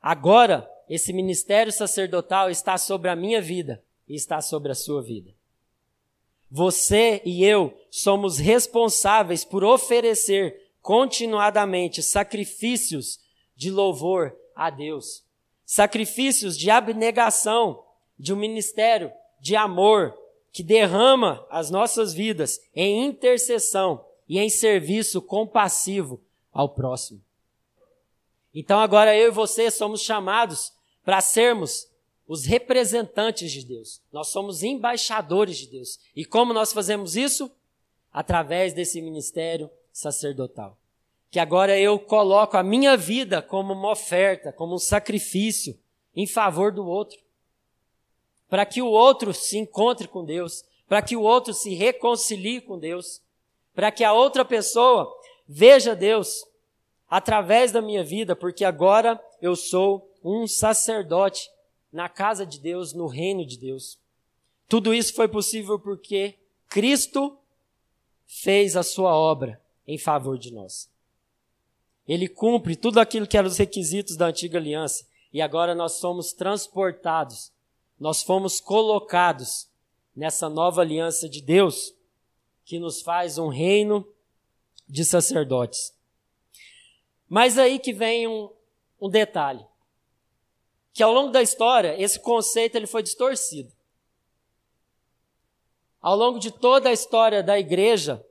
Agora, 0.00 0.70
esse 0.90 1.12
ministério 1.12 1.72
sacerdotal 1.72 2.50
está 2.50 2.76
sobre 2.76 3.08
a 3.08 3.16
minha 3.16 3.40
vida 3.40 3.82
e 4.06 4.14
está 4.14 4.42
sobre 4.42 4.70
a 4.70 4.74
sua 4.74 5.00
vida. 5.00 5.34
Você 6.50 7.22
e 7.24 7.44
eu 7.44 7.74
somos 7.90 8.36
responsáveis 8.36 9.42
por 9.42 9.64
oferecer 9.64 10.60
continuadamente 10.82 12.02
sacrifícios 12.02 13.18
de 13.56 13.70
louvor 13.70 14.36
a 14.54 14.68
Deus 14.68 15.24
sacrifícios 15.70 16.58
de 16.58 16.68
abnegação, 16.68 17.84
de 18.18 18.34
um 18.34 18.36
ministério 18.36 19.12
de 19.40 19.54
amor 19.54 20.12
que 20.50 20.64
derrama 20.64 21.46
as 21.48 21.70
nossas 21.70 22.12
vidas 22.12 22.60
em 22.74 23.06
intercessão 23.06 24.04
e 24.28 24.40
em 24.40 24.50
serviço 24.50 25.22
compassivo 25.22 26.20
ao 26.52 26.70
próximo. 26.70 27.22
Então 28.52 28.80
agora 28.80 29.16
eu 29.16 29.28
e 29.28 29.30
você 29.30 29.70
somos 29.70 30.02
chamados 30.02 30.72
para 31.04 31.20
sermos 31.20 31.88
os 32.26 32.44
representantes 32.44 33.50
de 33.50 33.64
Deus. 33.64 34.00
Nós 34.12 34.28
somos 34.28 34.62
embaixadores 34.62 35.58
de 35.58 35.66
Deus. 35.66 35.98
E 36.14 36.24
como 36.24 36.54
nós 36.54 36.72
fazemos 36.72 37.16
isso? 37.16 37.50
Através 38.12 38.72
desse 38.72 39.02
ministério 39.02 39.70
sacerdotal. 39.92 40.78
Que 41.30 41.40
agora 41.40 41.78
eu 41.78 41.98
coloco 41.98 42.56
a 42.56 42.62
minha 42.62 42.96
vida 42.96 43.42
como 43.42 43.72
uma 43.72 43.90
oferta, 43.90 44.52
como 44.52 44.74
um 44.74 44.78
sacrifício 44.78 45.78
em 46.14 46.26
favor 46.26 46.72
do 46.72 46.86
outro. 46.86 47.18
Para 48.48 48.66
que 48.66 48.82
o 48.82 48.86
outro 48.88 49.32
se 49.32 49.58
encontre 49.58 50.08
com 50.08 50.24
Deus, 50.24 50.64
para 50.88 51.02
que 51.02 51.16
o 51.16 51.22
outro 51.22 51.54
se 51.54 51.74
reconcilie 51.74 52.60
com 52.60 52.78
Deus, 52.78 53.22
para 53.74 53.90
que 53.92 54.04
a 54.04 54.12
outra 54.12 54.44
pessoa 54.44 55.12
veja 55.48 55.96
Deus 55.96 56.44
através 57.08 57.72
da 57.72 57.82
minha 57.82 58.04
vida, 58.04 58.36
porque 58.36 58.64
agora 58.64 59.20
eu 59.42 59.56
sou 59.56 60.09
um 60.22 60.46
sacerdote 60.46 61.50
na 61.92 62.08
casa 62.08 62.46
de 62.46 62.58
Deus, 62.58 62.92
no 62.92 63.06
reino 63.06 63.44
de 63.44 63.58
Deus. 63.58 63.98
Tudo 64.68 64.94
isso 64.94 65.14
foi 65.14 65.26
possível 65.26 65.78
porque 65.78 66.38
Cristo 66.68 67.36
fez 68.26 68.76
a 68.76 68.82
sua 68.82 69.14
obra 69.14 69.60
em 69.86 69.98
favor 69.98 70.38
de 70.38 70.52
nós. 70.52 70.88
Ele 72.06 72.28
cumpre 72.28 72.76
tudo 72.76 73.00
aquilo 73.00 73.26
que 73.26 73.36
eram 73.36 73.48
os 73.48 73.56
requisitos 73.56 74.16
da 74.16 74.26
antiga 74.26 74.58
aliança 74.58 75.06
e 75.32 75.40
agora 75.40 75.74
nós 75.74 75.94
somos 75.94 76.32
transportados, 76.32 77.52
nós 77.98 78.22
fomos 78.22 78.60
colocados 78.60 79.68
nessa 80.14 80.48
nova 80.48 80.80
aliança 80.80 81.28
de 81.28 81.40
Deus 81.40 81.94
que 82.64 82.78
nos 82.78 83.02
faz 83.02 83.38
um 83.38 83.48
reino 83.48 84.06
de 84.88 85.04
sacerdotes. 85.04 85.92
Mas 87.28 87.58
aí 87.58 87.78
que 87.78 87.92
vem 87.92 88.26
um, 88.26 88.50
um 89.00 89.08
detalhe 89.08 89.64
que 90.92 91.02
ao 91.02 91.12
longo 91.12 91.30
da 91.30 91.42
história 91.42 92.00
esse 92.00 92.18
conceito 92.20 92.76
ele 92.76 92.86
foi 92.86 93.02
distorcido. 93.02 93.72
Ao 96.00 96.16
longo 96.16 96.38
de 96.38 96.50
toda 96.50 96.88
a 96.88 96.92
história 96.92 97.42
da 97.42 97.58
igreja, 97.58 98.24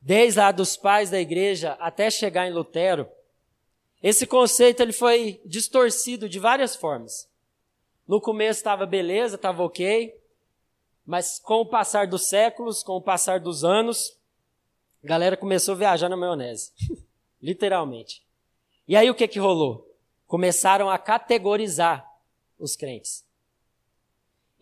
desde 0.00 0.40
lá 0.40 0.50
dos 0.50 0.76
pais 0.76 1.10
da 1.10 1.20
igreja 1.20 1.72
até 1.80 2.10
chegar 2.10 2.46
em 2.46 2.52
Lutero, 2.52 3.08
esse 4.02 4.26
conceito 4.26 4.80
ele 4.80 4.92
foi 4.92 5.40
distorcido 5.44 6.28
de 6.28 6.38
várias 6.38 6.74
formas. 6.74 7.30
No 8.08 8.20
começo 8.20 8.58
estava 8.58 8.84
beleza, 8.84 9.36
estava 9.36 9.62
ok, 9.62 10.18
mas 11.06 11.38
com 11.38 11.60
o 11.60 11.66
passar 11.66 12.06
dos 12.06 12.26
séculos, 12.26 12.82
com 12.82 12.96
o 12.96 13.02
passar 13.02 13.38
dos 13.38 13.62
anos, 13.62 14.18
a 15.04 15.06
galera 15.06 15.36
começou 15.36 15.74
a 15.74 15.78
viajar 15.78 16.08
na 16.08 16.16
maionese, 16.16 16.72
literalmente. 17.40 18.24
E 18.88 18.96
aí 18.96 19.08
o 19.08 19.14
que 19.14 19.28
que 19.28 19.38
rolou? 19.38 19.91
Começaram 20.32 20.88
a 20.88 20.96
categorizar 20.96 22.10
os 22.58 22.74
crentes. 22.74 23.22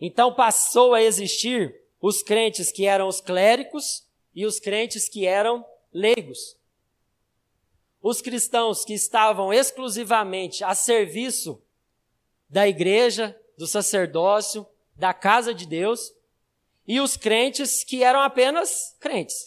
Então 0.01 0.35
passou 0.35 0.93
a 0.93 1.01
existir 1.01 1.73
os 2.01 2.21
crentes 2.21 2.73
que 2.73 2.85
eram 2.85 3.07
os 3.07 3.21
clérigos 3.21 4.05
e 4.35 4.45
os 4.45 4.59
crentes 4.59 5.07
que 5.07 5.25
eram 5.25 5.65
leigos. 5.93 6.57
Os 8.01 8.21
cristãos 8.21 8.83
que 8.83 8.93
estavam 8.93 9.53
exclusivamente 9.53 10.61
a 10.61 10.75
serviço 10.75 11.63
da 12.49 12.67
igreja, 12.67 13.39
do 13.57 13.65
sacerdócio, 13.65 14.67
da 14.93 15.13
casa 15.13 15.53
de 15.53 15.65
Deus, 15.65 16.13
e 16.85 16.99
os 16.99 17.15
crentes 17.15 17.81
que 17.85 18.03
eram 18.03 18.19
apenas 18.19 18.93
crentes, 18.99 19.45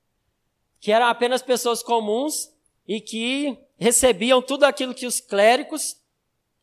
que 0.80 0.92
eram 0.92 1.06
apenas 1.06 1.40
pessoas 1.40 1.82
comuns 1.82 2.52
e 2.86 3.00
que 3.00 3.65
recebiam 3.78 4.40
tudo 4.40 4.64
aquilo 4.64 4.94
que 4.94 5.06
os 5.06 5.20
clérigos, 5.20 5.96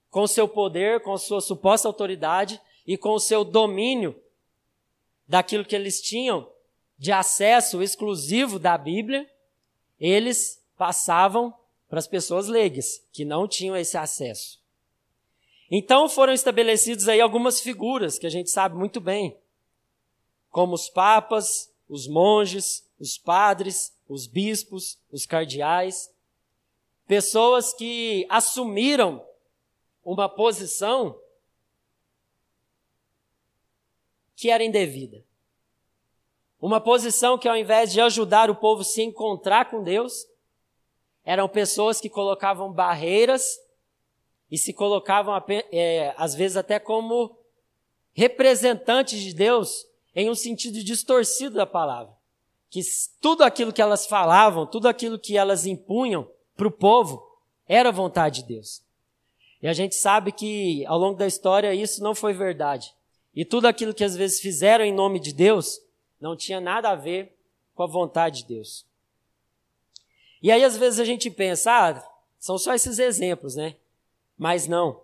com 0.10 0.28
seu 0.28 0.48
poder, 0.48 1.02
com 1.02 1.18
sua 1.18 1.42
suposta 1.42 1.88
autoridade 1.88 2.60
e 2.86 2.98
com 2.98 3.12
o 3.14 3.20
seu 3.20 3.44
domínio 3.44 4.16
daquilo 5.28 5.66
que 5.66 5.76
eles 5.76 6.02
tinham 6.02 6.52
de 6.98 7.12
acesso 7.12 7.82
exclusivo 7.82 8.60
da 8.60 8.78
Bíblia, 8.78 9.30
eles 10.00 10.62
passavam 10.78 11.54
para 11.90 12.00
as 12.00 12.08
pessoas 12.08 12.48
leigas, 12.48 13.04
que 13.12 13.26
não 13.26 13.48
tinham 13.48 13.76
esse 13.76 13.98
acesso. 13.98 14.62
Então 15.70 16.08
foram 16.08 16.34
estabelecidos 16.34 17.08
aí 17.08 17.20
algumas 17.20 17.60
figuras 17.60 18.20
que 18.20 18.28
a 18.28 18.30
gente 18.30 18.50
sabe 18.50 18.76
muito 18.76 19.00
bem, 19.02 19.38
como 20.50 20.76
os 20.76 20.90
papas, 20.90 21.72
os 21.90 22.08
monges, 22.08 22.88
os 23.00 23.18
padres, 23.18 23.92
os 24.08 24.28
bispos, 24.28 25.00
os 25.12 25.26
cardeais, 25.26 26.13
Pessoas 27.08 27.74
que 27.74 28.26
assumiram 28.30 29.26
uma 30.04 30.28
posição 30.28 31.20
que 34.36 34.50
era 34.50 34.64
indevida. 34.64 35.24
Uma 36.60 36.80
posição 36.80 37.38
que, 37.38 37.48
ao 37.48 37.58
invés 37.58 37.92
de 37.92 38.00
ajudar 38.00 38.50
o 38.50 38.56
povo 38.56 38.82
a 38.82 38.86
se 38.86 39.02
encontrar 39.02 39.70
com 39.70 39.84
Deus, 39.84 40.26
eram 41.26 41.48
pessoas 41.48 42.00
que 42.00 42.10
colocavam 42.10 42.72
barreiras 42.72 43.60
e 44.50 44.58
se 44.58 44.74
colocavam, 44.74 45.34
é, 45.72 46.14
às 46.18 46.36
vezes, 46.36 46.58
até 46.58 46.80
como 46.80 47.38
representantes 48.14 49.20
de 49.20 49.34
Deus 49.34 49.88
em 50.16 50.30
um 50.30 50.36
sentido 50.36 50.84
distorcido 50.84 51.56
da 51.56 51.66
palavra. 51.66 52.14
Que 52.70 52.82
tudo 53.20 53.44
aquilo 53.44 53.74
que 53.74 53.82
elas 53.82 54.06
falavam, 54.06 54.66
tudo 54.66 54.88
aquilo 54.88 55.18
que 55.20 55.38
elas 55.38 55.66
impunham, 55.66 56.30
para 56.56 56.68
o 56.68 56.72
povo 56.72 57.40
era 57.68 57.90
a 57.90 57.92
vontade 57.92 58.42
de 58.42 58.48
Deus. 58.48 58.82
E 59.62 59.68
a 59.68 59.74
gente 59.74 59.96
sabe 59.96 60.32
que 60.32 60.86
ao 60.86 60.98
longo 60.98 61.18
da 61.18 61.26
história 61.26 61.74
isso 61.74 62.04
não 62.04 62.14
foi 62.14 62.34
verdade. 62.34 62.94
E 63.34 63.46
tudo 63.46 63.68
aquilo 63.68 63.94
que 63.94 64.04
às 64.04 64.16
vezes 64.16 64.40
fizeram 64.40 64.84
em 64.84 64.94
nome 64.94 65.20
de 65.20 65.34
Deus 65.34 65.80
não 66.20 66.36
tinha 66.36 66.60
nada 66.60 66.90
a 66.90 66.96
ver 66.96 67.36
com 67.74 67.84
a 67.84 67.88
vontade 67.88 68.42
de 68.42 68.50
Deus. 68.50 68.86
E 70.42 70.52
aí 70.52 70.64
às 70.64 70.78
vezes 70.78 71.00
a 71.00 71.06
gente 71.06 71.32
pensa, 71.32 71.72
ah, 71.72 72.10
são 72.38 72.58
só 72.58 72.74
esses 72.74 73.00
exemplos, 73.00 73.56
né? 73.56 73.76
Mas 74.38 74.68
não. 74.68 75.02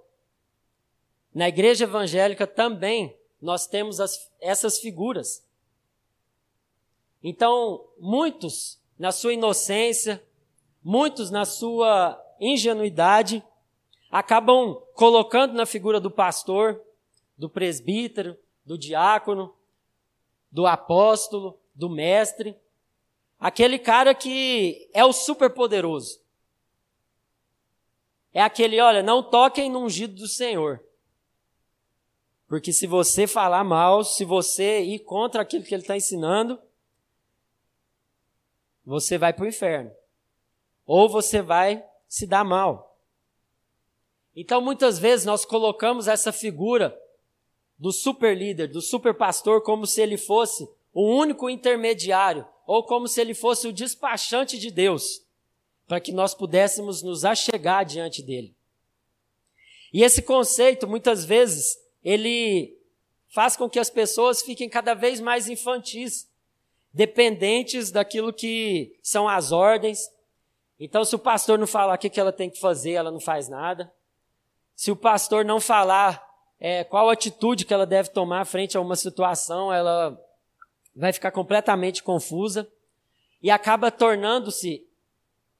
Na 1.33 1.47
igreja 1.47 1.85
evangélica 1.85 2.45
também 2.45 3.15
nós 3.41 3.65
temos 3.65 3.99
as, 3.99 4.29
essas 4.41 4.79
figuras. 4.79 5.43
Então, 7.23 7.85
muitos, 7.97 8.77
na 8.97 9.11
sua 9.11 9.33
inocência, 9.33 10.21
muitos, 10.83 11.29
na 11.29 11.45
sua 11.45 12.19
ingenuidade, 12.39 13.43
acabam 14.09 14.81
colocando 14.93 15.53
na 15.53 15.65
figura 15.65 15.99
do 15.99 16.09
pastor, 16.09 16.81
do 17.37 17.49
presbítero, 17.49 18.37
do 18.65 18.77
diácono, 18.77 19.53
do 20.51 20.65
apóstolo, 20.65 21.59
do 21.75 21.89
mestre, 21.89 22.57
aquele 23.39 23.77
cara 23.77 24.13
que 24.15 24.89
é 24.93 25.05
o 25.05 25.13
superpoderoso. 25.13 26.21
É 28.33 28.41
aquele, 28.41 28.79
olha, 28.79 29.01
não 29.01 29.23
toquem 29.23 29.69
no 29.69 29.79
ungido 29.79 30.15
do 30.15 30.27
Senhor. 30.27 30.83
Porque 32.47 32.73
se 32.73 32.87
você 32.87 33.27
falar 33.27 33.63
mal, 33.63 34.03
se 34.03 34.25
você 34.25 34.81
ir 34.81 34.99
contra 34.99 35.41
aquilo 35.41 35.63
que 35.63 35.73
ele 35.73 35.83
está 35.83 35.95
ensinando, 35.95 36.59
você 38.83 39.17
vai 39.17 39.33
para 39.33 39.45
o 39.45 39.47
inferno 39.47 39.98
ou 40.91 41.07
você 41.07 41.39
vai 41.39 41.85
se 42.07 42.25
dar 42.25 42.43
mal. 42.43 42.97
Então, 44.35 44.59
muitas 44.59 44.97
vezes 44.97 45.23
nós 45.23 45.45
colocamos 45.45 46.07
essa 46.07 46.31
figura 46.31 46.99
do 47.77 47.91
super 47.91 48.35
líder, 48.35 48.69
do 48.69 48.81
super 48.81 49.13
pastor, 49.13 49.61
como 49.61 49.85
se 49.85 50.01
ele 50.01 50.17
fosse 50.17 50.67
o 50.91 51.03
único 51.03 51.47
intermediário, 51.47 52.43
ou 52.65 52.83
como 52.83 53.07
se 53.07 53.21
ele 53.21 53.35
fosse 53.35 53.67
o 53.67 53.71
despachante 53.71 54.57
de 54.57 54.71
Deus, 54.71 55.23
para 55.87 55.99
que 55.99 56.11
nós 56.11 56.33
pudéssemos 56.33 57.03
nos 57.03 57.23
achegar 57.23 57.85
diante 57.85 58.23
dele. 58.23 58.55
E 59.93 60.01
esse 60.01 60.23
conceito, 60.23 60.87
muitas 60.87 61.23
vezes, 61.23 61.77
ele 62.03 62.75
faz 63.27 63.55
com 63.55 63.69
que 63.69 63.77
as 63.77 63.91
pessoas 63.91 64.41
fiquem 64.41 64.67
cada 64.67 64.95
vez 64.95 65.19
mais 65.19 65.47
infantis, 65.47 66.27
dependentes 66.91 67.91
daquilo 67.91 68.33
que 68.33 68.97
são 69.03 69.27
as 69.27 69.51
ordens, 69.51 70.09
então, 70.79 71.03
se 71.03 71.13
o 71.13 71.19
pastor 71.19 71.59
não 71.59 71.67
falar 71.67 71.95
o 71.95 71.97
que 71.97 72.19
ela 72.19 72.31
tem 72.31 72.49
que 72.49 72.59
fazer, 72.59 72.91
ela 72.91 73.11
não 73.11 73.19
faz 73.19 73.49
nada. 73.49 73.91
Se 74.75 74.89
o 74.91 74.95
pastor 74.95 75.43
não 75.43 75.59
falar 75.59 76.25
é, 76.57 76.85
qual 76.85 77.09
atitude 77.09 77.65
que 77.65 77.73
ela 77.73 77.85
deve 77.85 78.09
tomar 78.09 78.45
frente 78.45 78.77
a 78.77 78.81
uma 78.81 78.95
situação, 78.95 79.73
ela 79.73 80.17
vai 80.95 81.11
ficar 81.11 81.31
completamente 81.31 82.01
confusa 82.01 82.65
e 83.41 83.51
acaba 83.51 83.91
tornando-se 83.91 84.85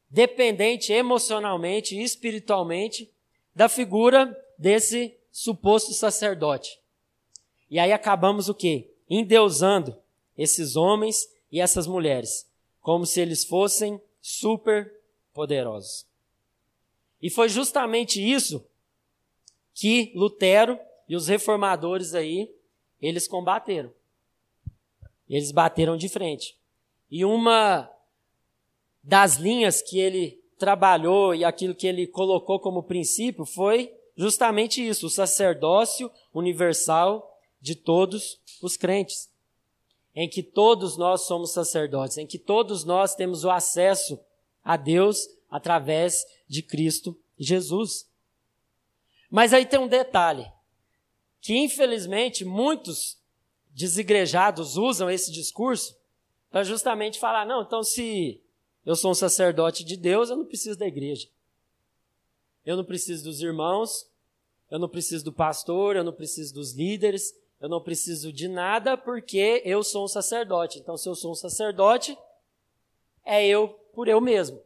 dependente 0.10 0.94
emocionalmente 0.94 1.96
e 1.96 2.04
espiritualmente 2.04 3.12
da 3.54 3.68
figura 3.68 4.38
desse 4.58 5.16
suposto 5.32 5.94
sacerdote. 5.94 6.80
E 7.70 7.78
aí 7.78 7.92
acabamos 7.92 8.48
o 8.48 8.54
quê? 8.54 8.90
Endeusando 9.10 9.98
esses 10.38 10.78
homens 10.78 11.30
e 11.52 11.60
essas 11.60 11.86
mulheres, 11.86 12.50
como 12.82 13.06
se 13.06 13.20
eles 13.20 13.44
fossem 13.44 14.02
super 14.22 14.99
poderosos. 15.40 16.06
E 17.22 17.30
foi 17.30 17.48
justamente 17.48 18.22
isso 18.22 18.62
que 19.74 20.12
Lutero 20.14 20.78
e 21.08 21.16
os 21.16 21.30
reformadores 21.30 22.14
aí, 22.14 22.54
eles 23.02 23.26
combateram. 23.26 23.90
Eles 25.30 25.54
bateram 25.54 25.96
de 25.96 26.10
frente. 26.10 26.58
E 27.10 27.24
uma 27.24 27.90
das 29.02 29.38
linhas 29.38 29.82
que 29.82 29.98
ele 29.98 30.44
trabalhou 30.58 31.34
e 31.34 31.46
aquilo 31.46 31.74
que 31.74 31.88
ele 31.88 32.06
colocou 32.06 32.60
como 32.60 32.84
princípio 32.84 33.46
foi 33.46 33.94
justamente 34.18 34.86
isso, 34.86 35.08
o 35.08 35.10
sacerdócio 35.10 36.12
universal 36.34 37.40
de 37.62 37.76
todos 37.76 38.42
os 38.62 38.76
crentes. 38.76 39.30
Em 40.14 40.28
que 40.28 40.44
todos 40.44 40.98
nós 40.98 41.22
somos 41.22 41.54
sacerdotes, 41.54 42.18
em 42.18 42.28
que 42.28 42.38
todos 42.38 42.84
nós 42.84 43.16
temos 43.16 43.46
o 43.46 43.50
acesso 43.50 44.20
a 44.64 44.78
Deus 44.78 45.28
através 45.50 46.26
de 46.48 46.62
Cristo 46.62 47.18
Jesus. 47.38 48.08
Mas 49.30 49.54
aí 49.54 49.66
tem 49.66 49.80
um 49.80 49.88
detalhe, 49.88 50.52
que 51.42 51.56
infelizmente 51.56 52.44
muitos 52.44 53.18
desigrejados 53.70 54.78
usam 54.78 55.10
esse 55.10 55.32
discurso 55.32 55.98
para 56.50 56.64
justamente 56.64 57.20
falar: 57.20 57.46
não, 57.46 57.62
então 57.62 57.84
se 57.84 58.42
eu 58.86 58.96
sou 58.96 59.12
um 59.12 59.16
sacerdote 59.16 59.84
de 59.84 59.96
Deus, 59.96 60.30
eu 60.30 60.38
não 60.38 60.46
preciso 60.46 60.78
da 60.78 60.88
igreja. 60.88 61.28
Eu 62.66 62.76
não 62.76 62.84
preciso 62.84 63.24
dos 63.24 63.42
irmãos, 63.42 64.10
eu 64.70 64.80
não 64.80 64.90
preciso 64.90 65.26
do 65.26 65.34
pastor, 65.34 65.96
eu 65.96 66.04
não 66.04 66.14
preciso 66.14 66.54
dos 66.54 66.74
líderes, 66.74 67.34
eu 67.60 67.68
não 67.68 67.82
preciso 67.82 68.32
de 68.32 68.48
nada 68.48 68.98
porque 68.98 69.62
eu 69.66 69.84
sou 69.84 70.06
um 70.06 70.08
sacerdote. 70.08 70.80
Então, 70.80 70.96
se 70.98 71.08
eu 71.08 71.16
sou 71.16 71.32
um 71.32 71.36
sacerdote, 71.36 72.18
é 73.30 73.46
eu 73.46 73.70
por 73.94 74.08
eu 74.08 74.20
mesmo. 74.20 74.60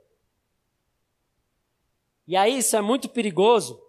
E 2.25 2.37
aí 2.37 2.57
isso 2.57 2.77
é 2.77 2.81
muito 2.81 3.09
perigoso, 3.09 3.81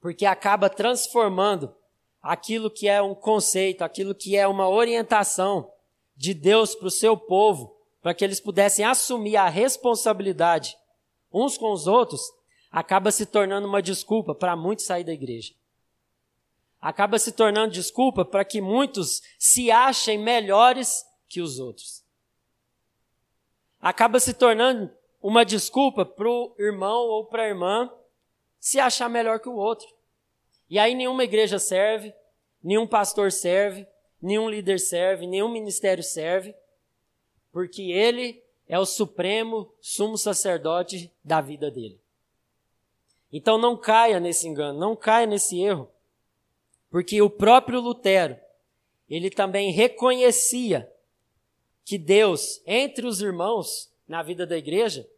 porque 0.00 0.26
acaba 0.26 0.68
transformando 0.68 1.74
aquilo 2.22 2.70
que 2.70 2.86
é 2.86 3.00
um 3.00 3.14
conceito, 3.14 3.82
aquilo 3.82 4.14
que 4.14 4.36
é 4.36 4.46
uma 4.46 4.68
orientação 4.68 5.72
de 6.14 6.34
Deus 6.34 6.74
para 6.74 6.88
o 6.88 6.90
seu 6.90 7.16
povo, 7.16 7.74
para 8.02 8.12
que 8.12 8.22
eles 8.22 8.38
pudessem 8.38 8.84
assumir 8.84 9.36
a 9.36 9.48
responsabilidade 9.48 10.76
uns 11.32 11.56
com 11.56 11.72
os 11.72 11.86
outros, 11.86 12.20
acaba 12.70 13.10
se 13.10 13.26
tornando 13.26 13.66
uma 13.66 13.82
desculpa 13.82 14.34
para 14.34 14.54
muitos 14.54 14.86
sair 14.86 15.04
da 15.04 15.12
igreja. 15.12 15.54
Acaba 16.80 17.18
se 17.18 17.32
tornando 17.32 17.72
desculpa 17.72 18.24
para 18.24 18.44
que 18.44 18.60
muitos 18.60 19.22
se 19.38 19.70
achem 19.70 20.18
melhores 20.18 21.04
que 21.28 21.40
os 21.40 21.58
outros. 21.58 22.05
Acaba 23.80 24.18
se 24.18 24.34
tornando 24.34 24.90
uma 25.22 25.44
desculpa 25.44 26.04
para 26.04 26.28
o 26.28 26.54
irmão 26.58 27.06
ou 27.08 27.26
para 27.26 27.42
a 27.42 27.48
irmã 27.48 27.90
se 28.58 28.78
achar 28.80 29.08
melhor 29.08 29.40
que 29.40 29.48
o 29.48 29.56
outro. 29.56 29.86
E 30.68 30.78
aí 30.78 30.94
nenhuma 30.94 31.24
igreja 31.24 31.58
serve, 31.58 32.12
nenhum 32.62 32.86
pastor 32.86 33.30
serve, 33.30 33.86
nenhum 34.20 34.48
líder 34.48 34.80
serve, 34.80 35.26
nenhum 35.26 35.48
ministério 35.48 36.02
serve, 36.02 36.54
porque 37.52 37.82
ele 37.92 38.42
é 38.68 38.78
o 38.78 38.84
supremo 38.84 39.72
sumo 39.80 40.16
sacerdote 40.16 41.12
da 41.22 41.40
vida 41.40 41.70
dele. 41.70 42.00
Então 43.32 43.58
não 43.58 43.76
caia 43.76 44.18
nesse 44.18 44.48
engano, 44.48 44.78
não 44.78 44.96
caia 44.96 45.26
nesse 45.26 45.60
erro, 45.60 45.90
porque 46.90 47.20
o 47.20 47.30
próprio 47.30 47.80
Lutero, 47.80 48.36
ele 49.08 49.30
também 49.30 49.70
reconhecia 49.70 50.90
que 51.86 51.96
Deus, 51.96 52.60
entre 52.66 53.06
os 53.06 53.22
irmãos 53.22 53.88
na 54.08 54.20
vida 54.20 54.44
da 54.44 54.58
igreja, 54.58 55.08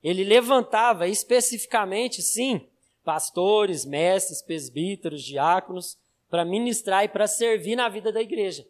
ele 0.00 0.22
levantava 0.22 1.08
especificamente, 1.08 2.22
sim, 2.22 2.64
pastores, 3.02 3.84
mestres, 3.84 4.40
presbíteros, 4.40 5.24
diáconos, 5.24 5.98
para 6.30 6.44
ministrar 6.44 7.04
e 7.04 7.08
para 7.08 7.26
servir 7.26 7.74
na 7.74 7.88
vida 7.88 8.12
da 8.12 8.22
igreja, 8.22 8.64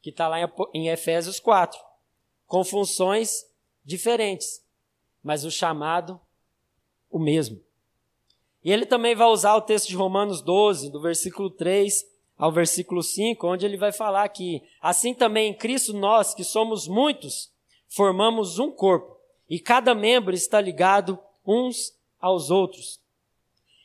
que 0.00 0.08
está 0.08 0.26
lá 0.26 0.38
em 0.72 0.88
Efésios 0.88 1.38
4, 1.38 1.78
com 2.46 2.64
funções 2.64 3.46
diferentes, 3.84 4.64
mas 5.22 5.44
o 5.44 5.50
chamado 5.50 6.18
o 7.10 7.18
mesmo. 7.18 7.60
E 8.64 8.72
ele 8.72 8.86
também 8.86 9.14
vai 9.14 9.28
usar 9.28 9.54
o 9.54 9.60
texto 9.60 9.88
de 9.88 9.96
Romanos 9.96 10.40
12, 10.40 10.90
do 10.90 11.00
versículo 11.00 11.50
3 11.50 12.06
ao 12.40 12.50
versículo 12.50 13.02
5, 13.02 13.46
onde 13.46 13.66
ele 13.66 13.76
vai 13.76 13.92
falar 13.92 14.26
que, 14.30 14.62
assim 14.80 15.12
também 15.12 15.50
em 15.50 15.54
Cristo 15.54 15.92
nós, 15.92 16.32
que 16.32 16.42
somos 16.42 16.88
muitos, 16.88 17.52
formamos 17.86 18.58
um 18.58 18.70
corpo, 18.70 19.14
e 19.46 19.60
cada 19.60 19.94
membro 19.94 20.34
está 20.34 20.58
ligado 20.58 21.18
uns 21.46 21.94
aos 22.18 22.50
outros. 22.50 22.98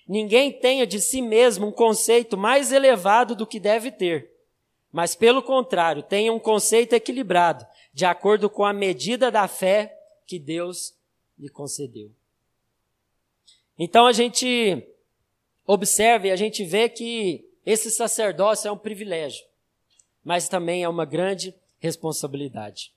Ninguém 0.08 0.54
tenha 0.54 0.88
de 0.88 1.02
si 1.02 1.22
mesmo 1.22 1.68
um 1.68 1.72
conceito 1.72 2.38
mais 2.38 2.72
elevado 2.72 3.36
do 3.36 3.46
que 3.46 3.60
deve 3.60 3.92
ter, 3.92 4.32
mas 4.90 5.16
pelo 5.16 5.44
contrário, 5.44 6.02
tenha 6.02 6.32
um 6.32 6.40
conceito 6.40 6.94
equilibrado, 6.94 7.68
de 7.94 8.06
acordo 8.06 8.50
com 8.50 8.64
a 8.64 8.72
medida 8.72 9.30
da 9.30 9.50
fé 9.50 10.00
que 10.26 10.40
Deus 10.40 10.96
lhe 11.38 11.50
concedeu. 11.50 12.10
Então 13.78 14.08
a 14.08 14.14
gente 14.14 14.82
observa 15.68 16.28
e 16.28 16.32
a 16.32 16.38
gente 16.38 16.64
vê 16.64 16.88
que 16.88 17.45
esse 17.66 17.90
sacerdócio 17.90 18.68
é 18.68 18.72
um 18.72 18.78
privilégio, 18.78 19.46
mas 20.24 20.48
também 20.48 20.84
é 20.84 20.90
uma 20.90 21.06
grande 21.06 21.56
responsabilidade. 21.80 22.94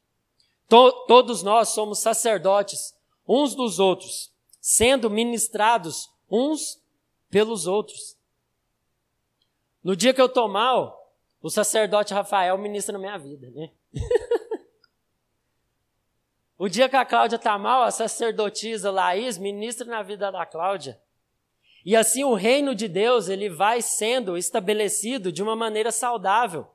To 0.68 0.92
todos 1.06 1.42
nós 1.42 1.70
somos 1.70 2.00
sacerdotes 2.00 2.94
uns 3.26 3.54
dos 3.54 3.78
outros, 3.78 4.30
sendo 4.60 5.08
ministrados 5.08 6.10
uns 6.30 6.80
pelos 7.30 7.66
outros. 7.66 8.16
No 9.82 9.96
dia 9.96 10.12
que 10.12 10.20
eu 10.20 10.28
tô 10.28 10.46
mal, 10.48 11.14
o 11.40 11.48
sacerdote 11.48 12.12
Rafael 12.12 12.58
ministra 12.58 12.92
na 12.92 12.98
minha 12.98 13.18
vida, 13.18 13.50
né? 13.50 13.70
o 16.58 16.68
dia 16.68 16.88
que 16.88 16.96
a 16.96 17.04
Cláudia 17.04 17.38
tá 17.38 17.56
mal, 17.56 17.84
a 17.84 17.90
sacerdotisa 17.90 18.90
Laís 18.90 19.38
ministra 19.38 19.86
na 19.86 20.02
vida 20.02 20.30
da 20.30 20.44
Cláudia. 20.44 21.00
E 21.88 21.96
assim 21.96 22.22
o 22.22 22.34
reino 22.34 22.74
de 22.74 22.86
Deus, 22.86 23.30
ele 23.30 23.48
vai 23.48 23.80
sendo 23.80 24.36
estabelecido 24.36 25.32
de 25.32 25.42
uma 25.42 25.56
maneira 25.56 25.90
saudável. 25.90 26.66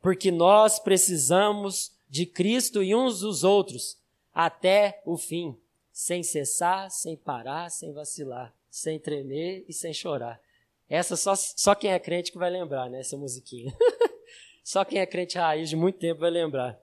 Porque 0.00 0.30
nós 0.30 0.78
precisamos 0.78 1.90
de 2.08 2.24
Cristo 2.24 2.80
e 2.80 2.94
uns 2.94 3.20
dos 3.20 3.42
outros 3.42 3.98
até 4.32 5.02
o 5.04 5.16
fim, 5.16 5.58
sem 5.92 6.22
cessar, 6.22 6.88
sem 6.90 7.16
parar, 7.16 7.70
sem 7.70 7.92
vacilar 7.92 8.54
sem 8.70 8.98
tremer 8.98 9.64
e 9.68 9.72
sem 9.72 9.92
chorar. 9.92 10.40
Essa 10.88 11.16
só, 11.16 11.34
só 11.34 11.74
quem 11.74 11.90
é 11.90 11.98
crente 11.98 12.32
que 12.32 12.38
vai 12.38 12.50
lembrar, 12.50 12.88
né? 12.88 13.00
Essa 13.00 13.16
musiquinha. 13.16 13.76
só 14.62 14.84
quem 14.84 15.00
é 15.00 15.06
crente 15.06 15.36
raiz 15.36 15.68
de 15.68 15.76
muito 15.76 15.98
tempo 15.98 16.20
vai 16.20 16.30
lembrar. 16.30 16.80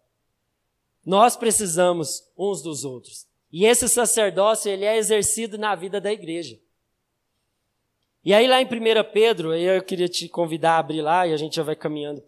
Nós 1.05 1.37
precisamos 1.37 2.29
uns 2.37 2.61
dos 2.61 2.83
outros. 2.83 3.25
E 3.51 3.65
esse 3.65 3.87
sacerdócio, 3.87 4.69
ele 4.69 4.83
é 4.83 4.97
exercido 4.97 5.57
na 5.57 5.73
vida 5.73 6.01
da 6.01 6.11
igreja. 6.11 6.59
E 8.23 8.33
aí 8.33 8.47
lá 8.47 8.61
em 8.61 8.65
1 8.65 8.69
Pedro, 9.13 9.53
eu 9.53 9.81
queria 9.81 10.09
te 10.09 10.27
convidar 10.27 10.73
a 10.73 10.79
abrir 10.79 11.01
lá, 11.01 11.25
e 11.25 11.33
a 11.33 11.37
gente 11.37 11.55
já 11.55 11.63
vai 11.63 11.75
caminhando 11.75 12.21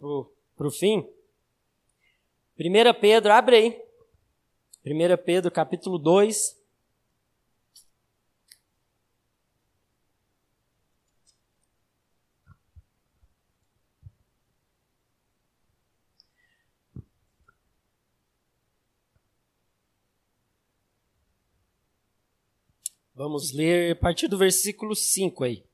para 0.56 0.66
o 0.66 0.70
fim. 0.70 1.06
1 2.58 3.00
Pedro, 3.00 3.32
abre 3.32 3.56
aí. 3.56 3.82
1 4.84 5.16
Pedro, 5.24 5.50
capítulo 5.50 5.98
2, 5.98 6.60
Vamos 23.20 23.52
ler 23.52 23.92
a 23.92 23.96
partir 23.96 24.28
do 24.28 24.38
versículo 24.38 24.96
5 24.96 25.44
aí. 25.44 25.69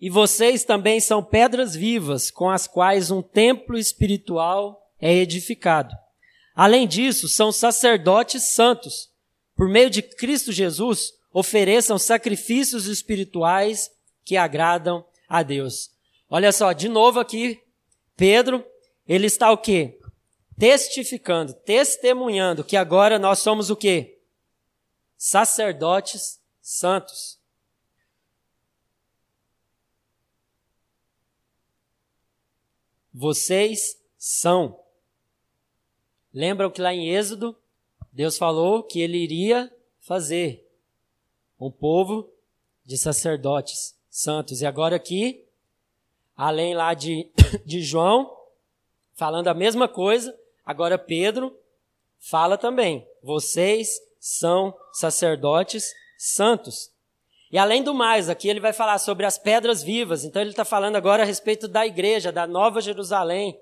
E 0.00 0.08
vocês 0.08 0.64
também 0.64 1.00
são 1.00 1.22
pedras 1.22 1.74
vivas, 1.74 2.30
com 2.30 2.48
as 2.48 2.66
quais 2.66 3.10
um 3.10 3.20
templo 3.20 3.76
espiritual 3.76 4.80
é 5.00 5.12
edificado. 5.12 5.94
Além 6.54 6.86
disso, 6.86 7.28
são 7.28 7.50
sacerdotes 7.50 8.54
santos. 8.54 9.10
Por 9.56 9.68
meio 9.68 9.90
de 9.90 10.02
Cristo 10.02 10.52
Jesus, 10.52 11.12
ofereçam 11.32 11.98
sacrifícios 11.98 12.86
espirituais 12.86 13.90
que 14.24 14.36
agradam 14.36 15.04
a 15.28 15.42
Deus. 15.42 15.90
Olha 16.30 16.52
só, 16.52 16.72
de 16.72 16.88
novo 16.88 17.18
aqui, 17.18 17.60
Pedro, 18.16 18.64
ele 19.06 19.26
está 19.26 19.50
o 19.50 19.58
quê? 19.58 19.98
testificando, 20.58 21.54
testemunhando 21.54 22.64
que 22.64 22.76
agora 22.76 23.18
nós 23.18 23.38
somos 23.38 23.70
o 23.70 23.76
quê? 23.76 24.18
Sacerdotes 25.16 26.40
santos. 26.60 27.37
Vocês 33.12 34.00
são. 34.16 34.78
Lembram 36.32 36.70
que 36.70 36.80
lá 36.80 36.92
em 36.92 37.08
Êxodo, 37.10 37.56
Deus 38.12 38.36
falou 38.36 38.82
que 38.82 39.00
ele 39.00 39.18
iria 39.18 39.72
fazer. 40.00 40.66
um 41.60 41.70
povo 41.70 42.32
de 42.84 42.96
sacerdotes 42.96 43.96
santos. 44.08 44.62
E 44.62 44.66
agora 44.66 44.96
aqui, 44.96 45.44
além 46.36 46.74
lá 46.74 46.94
de, 46.94 47.30
de 47.66 47.82
João, 47.82 48.34
falando 49.14 49.48
a 49.48 49.54
mesma 49.54 49.88
coisa, 49.88 50.36
agora 50.64 50.96
Pedro 50.96 51.56
fala 52.18 52.56
também: 52.56 53.06
vocês 53.22 54.00
são 54.18 54.74
sacerdotes 54.92 55.92
santos. 56.16 56.90
E 57.50 57.56
além 57.56 57.82
do 57.82 57.94
mais, 57.94 58.28
aqui 58.28 58.48
ele 58.48 58.60
vai 58.60 58.72
falar 58.72 58.98
sobre 58.98 59.24
as 59.24 59.38
pedras 59.38 59.82
vivas. 59.82 60.24
Então 60.24 60.42
ele 60.42 60.50
está 60.50 60.64
falando 60.64 60.96
agora 60.96 61.22
a 61.22 61.26
respeito 61.26 61.66
da 61.66 61.86
igreja, 61.86 62.30
da 62.30 62.46
Nova 62.46 62.80
Jerusalém, 62.80 63.58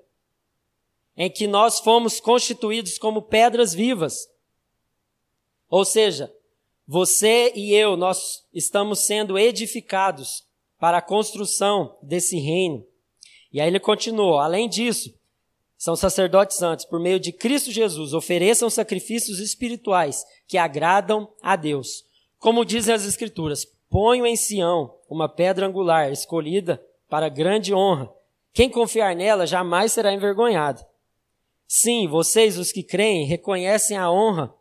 em 1.15 1.29
que 1.29 1.47
nós 1.47 1.79
fomos 1.79 2.19
constituídos 2.19 2.97
como 2.97 3.21
pedras 3.21 3.73
vivas. 3.73 4.29
Ou 5.69 5.85
seja, 5.85 6.33
você 6.85 7.51
e 7.55 7.73
eu, 7.73 7.97
nós 7.97 8.45
estamos 8.53 8.99
sendo 8.99 9.37
edificados 9.37 10.45
para 10.79 10.99
a 10.99 11.01
construção 11.01 11.97
desse 12.01 12.37
reino. 12.37 12.85
E 13.51 13.59
aí 13.59 13.67
ele 13.67 13.79
continuou: 13.79 14.37
além 14.37 14.69
disso, 14.69 15.13
são 15.77 15.95
sacerdotes 15.95 16.57
santos, 16.57 16.85
por 16.85 16.99
meio 16.99 17.19
de 17.19 17.31
Cristo 17.31 17.71
Jesus, 17.71 18.13
ofereçam 18.13 18.69
sacrifícios 18.69 19.39
espirituais 19.39 20.25
que 20.47 20.57
agradam 20.57 21.31
a 21.41 21.55
Deus. 21.55 22.03
Como 22.39 22.65
dizem 22.65 22.93
as 22.93 23.05
Escrituras, 23.05 23.65
ponho 23.89 24.25
em 24.25 24.35
Sião 24.35 24.95
uma 25.09 25.29
pedra 25.29 25.67
angular, 25.67 26.11
escolhida 26.11 26.83
para 27.09 27.29
grande 27.29 27.73
honra. 27.73 28.09
Quem 28.53 28.69
confiar 28.69 29.15
nela 29.15 29.45
jamais 29.45 29.91
será 29.91 30.11
envergonhado. 30.13 30.83
Sim, 31.67 32.07
vocês, 32.07 32.57
os 32.57 32.71
que 32.71 32.83
creem, 32.83 33.25
reconhecem 33.25 33.97
a 33.97 34.09
honra 34.09 34.53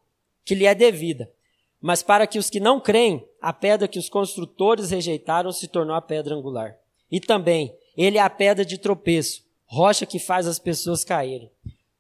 que 0.45 0.55
lhe 0.55 0.67
é 0.67 0.75
devida. 0.75 1.31
Mas 1.81 2.03
para 2.03 2.27
que 2.27 2.39
os 2.39 2.51
que 2.51 2.61
não 2.61 2.81
creem, 2.81 3.27
a 3.41 3.53
pedra 3.53 3.87
que 3.87 3.99
os 3.99 4.09
construtores 4.09 4.91
rejeitaram 4.91 5.53
se 5.53 5.69
tornou 5.69 5.95
a 5.95 6.01
pedra 6.01 6.35
angular. 6.35 6.77
E 7.11 7.21
também, 7.21 7.77
ele 7.97 8.19
é 8.19 8.21
a 8.21 8.31
pedra 8.31 8.65
de 8.65 8.79
tropeço, 8.79 9.45
rocha 9.67 10.05
que 10.05 10.19
faz 10.19 10.47
as 10.47 10.59
pessoas 10.59 11.05
caírem. 11.05 11.51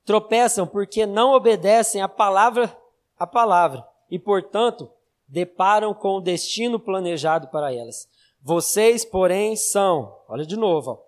Tropeçam 0.04 0.66
porque 0.66 1.06
não 1.06 1.32
obedecem 1.32 2.00
a 2.00 2.08
palavra, 2.08 2.76
a 3.18 3.26
palavra, 3.26 3.86
e 4.10 4.18
portanto, 4.18 4.90
deparam 5.28 5.92
com 5.92 6.16
o 6.16 6.20
destino 6.20 6.78
planejado 6.78 7.48
para 7.48 7.72
elas. 7.72 8.08
Vocês, 8.42 9.04
porém, 9.04 9.56
são, 9.56 10.16
olha 10.28 10.46
de 10.46 10.56
novo, 10.56 10.90
ó, 10.92 10.98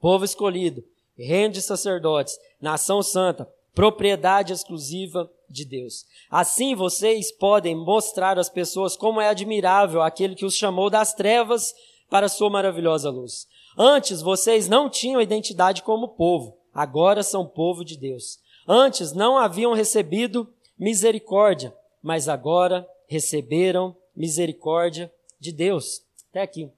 povo 0.00 0.24
escolhido, 0.24 0.82
reino 1.16 1.52
de 1.54 1.62
sacerdotes, 1.62 2.38
nação 2.60 3.02
santa, 3.02 3.48
propriedade 3.74 4.52
exclusiva 4.52 5.30
de 5.48 5.64
Deus. 5.64 6.06
Assim 6.30 6.74
vocês 6.74 7.30
podem 7.30 7.74
mostrar 7.74 8.38
às 8.38 8.48
pessoas 8.48 8.96
como 8.96 9.20
é 9.20 9.28
admirável 9.28 10.02
aquele 10.02 10.34
que 10.34 10.46
os 10.46 10.54
chamou 10.54 10.88
das 10.88 11.12
trevas 11.12 11.74
para 12.08 12.26
a 12.26 12.30
sua 12.30 12.48
maravilhosa 12.48 13.10
luz. 13.10 13.46
Antes 13.76 14.22
vocês 14.22 14.68
não 14.68 14.88
tinham 14.88 15.20
identidade 15.20 15.82
como 15.82 16.08
povo, 16.08 16.56
agora 16.72 17.22
são 17.22 17.46
povo 17.46 17.84
de 17.84 17.98
Deus. 17.98 18.38
Antes 18.66 19.12
não 19.12 19.36
haviam 19.36 19.74
recebido 19.74 20.50
misericórdia, 20.78 21.74
mas 22.02 22.28
agora 22.28 22.88
receberam 23.06 23.96
misericórdia 24.14 25.12
de 25.38 25.52
Deus. 25.52 26.04
Até 26.30 26.42
aqui. 26.42 26.70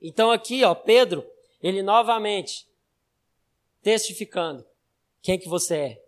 Então 0.00 0.30
aqui, 0.30 0.64
ó, 0.64 0.74
Pedro, 0.74 1.24
ele 1.62 1.82
novamente 1.82 2.66
testificando 3.82 4.64
quem 5.20 5.38
que 5.38 5.48
você 5.48 5.76
é, 5.76 6.04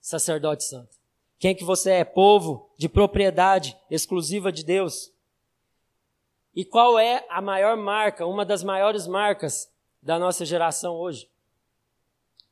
sacerdote 0.00 0.64
santo. 0.64 0.96
Quem 1.38 1.54
que 1.54 1.64
você 1.64 1.90
é, 1.90 2.04
povo 2.04 2.70
de 2.78 2.88
propriedade 2.88 3.76
exclusiva 3.90 4.52
de 4.52 4.64
Deus. 4.64 5.12
E 6.54 6.64
qual 6.64 6.98
é 6.98 7.26
a 7.28 7.40
maior 7.40 7.76
marca, 7.76 8.26
uma 8.26 8.44
das 8.44 8.62
maiores 8.62 9.06
marcas 9.06 9.70
da 10.00 10.18
nossa 10.18 10.44
geração 10.44 10.94
hoje? 10.94 11.28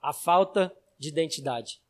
A 0.03 0.13
falta 0.13 0.75
de 0.99 1.09
identidade. 1.09 1.81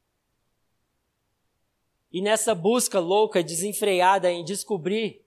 E 2.13 2.21
nessa 2.21 2.55
busca 2.55 2.99
louca 2.99 3.43
desenfreada 3.43 4.31
em 4.31 4.45
descobrir 4.45 5.23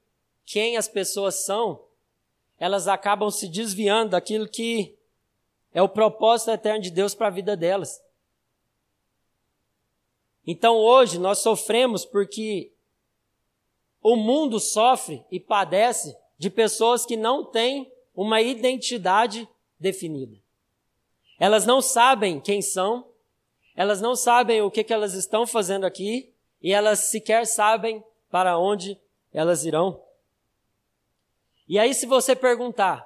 quem 0.45 0.75
as 0.75 0.87
pessoas 0.87 1.45
são, 1.45 1.81
elas 2.59 2.87
acabam 2.87 3.29
se 3.31 3.47
desviando 3.47 4.11
daquilo 4.11 4.47
que 4.47 4.95
é 5.73 5.81
o 5.81 5.89
propósito 5.89 6.51
eterno 6.51 6.81
de 6.81 6.91
Deus 6.91 7.15
para 7.15 7.27
a 7.27 7.31
vida 7.31 7.55
delas. 7.55 8.01
Então 10.45 10.75
hoje 10.75 11.17
nós 11.17 11.39
sofremos 11.39 12.03
porque 12.05 12.71
o 14.01 14.17
mundo 14.17 14.59
sofre 14.59 15.23
e 15.31 15.39
padece 15.39 16.15
de 16.37 16.49
pessoas 16.49 17.05
que 17.05 17.15
não 17.15 17.45
têm 17.45 17.89
uma 18.13 18.41
identidade 18.41 19.47
definida. 19.79 20.37
Elas 21.39 21.65
não 21.65 21.81
sabem 21.81 22.39
quem 22.39 22.61
são, 22.61 23.07
elas 23.75 24.01
não 24.01 24.15
sabem 24.15 24.61
o 24.61 24.69
que, 24.69 24.83
que 24.83 24.93
elas 24.93 25.13
estão 25.13 25.47
fazendo 25.47 25.85
aqui 25.85 26.32
e 26.63 26.71
elas 26.71 26.99
sequer 26.99 27.45
sabem 27.45 28.01
para 28.31 28.57
onde 28.57 28.97
elas 29.33 29.65
irão. 29.65 30.01
E 31.67 31.77
aí, 31.77 31.93
se 31.93 32.05
você 32.05 32.35
perguntar, 32.35 33.05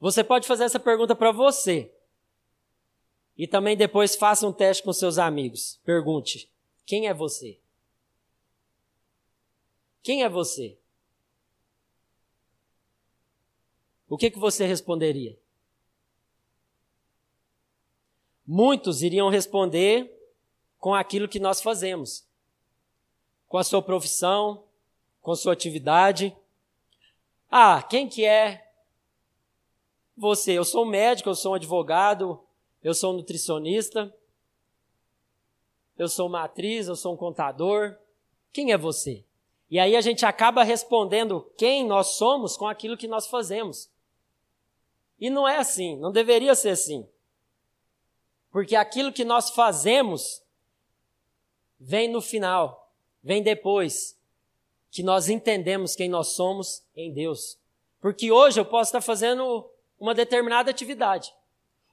você 0.00 0.24
pode 0.24 0.46
fazer 0.46 0.64
essa 0.64 0.80
pergunta 0.80 1.14
para 1.14 1.30
você. 1.30 1.94
E 3.36 3.46
também 3.46 3.76
depois 3.76 4.16
faça 4.16 4.46
um 4.46 4.52
teste 4.52 4.82
com 4.82 4.92
seus 4.92 5.18
amigos. 5.18 5.80
Pergunte: 5.84 6.50
quem 6.86 7.08
é 7.08 7.14
você? 7.14 7.60
Quem 10.02 10.22
é 10.22 10.28
você? 10.28 10.78
o 14.06 14.16
que, 14.16 14.30
que 14.30 14.38
você 14.38 14.64
responderia? 14.64 15.36
Muitos 18.46 19.02
iriam 19.02 19.28
responder 19.28 20.13
com 20.84 20.94
aquilo 20.94 21.26
que 21.26 21.40
nós 21.40 21.62
fazemos, 21.62 22.28
com 23.48 23.56
a 23.56 23.64
sua 23.64 23.80
profissão, 23.80 24.64
com 25.22 25.32
a 25.32 25.34
sua 25.34 25.54
atividade. 25.54 26.36
Ah, 27.50 27.82
quem 27.82 28.06
que 28.06 28.22
é 28.22 28.70
você? 30.14 30.52
Eu 30.52 30.62
sou 30.62 30.84
um 30.84 30.88
médico, 30.90 31.30
eu 31.30 31.34
sou 31.34 31.52
um 31.52 31.54
advogado, 31.54 32.38
eu 32.82 32.92
sou 32.92 33.14
um 33.14 33.16
nutricionista, 33.16 34.14
eu 35.96 36.06
sou 36.06 36.26
uma 36.26 36.44
atriz, 36.44 36.86
eu 36.86 36.96
sou 36.96 37.14
um 37.14 37.16
contador. 37.16 37.96
Quem 38.52 38.70
é 38.70 38.76
você? 38.76 39.24
E 39.70 39.78
aí 39.78 39.96
a 39.96 40.02
gente 40.02 40.26
acaba 40.26 40.62
respondendo 40.62 41.50
quem 41.56 41.82
nós 41.82 42.08
somos 42.08 42.58
com 42.58 42.68
aquilo 42.68 42.98
que 42.98 43.08
nós 43.08 43.26
fazemos. 43.26 43.90
E 45.18 45.30
não 45.30 45.48
é 45.48 45.56
assim, 45.56 45.96
não 45.96 46.12
deveria 46.12 46.54
ser 46.54 46.68
assim. 46.68 47.08
Porque 48.50 48.76
aquilo 48.76 49.10
que 49.10 49.24
nós 49.24 49.48
fazemos 49.48 50.43
vem 51.84 52.08
no 52.08 52.20
final, 52.20 52.90
vem 53.22 53.42
depois 53.42 54.18
que 54.90 55.02
nós 55.02 55.28
entendemos 55.28 55.94
quem 55.94 56.08
nós 56.08 56.28
somos 56.28 56.82
em 56.96 57.12
Deus. 57.12 57.58
Porque 58.00 58.30
hoje 58.32 58.58
eu 58.58 58.64
posso 58.64 58.88
estar 58.88 59.00
fazendo 59.00 59.68
uma 59.98 60.14
determinada 60.14 60.70
atividade. 60.70 61.34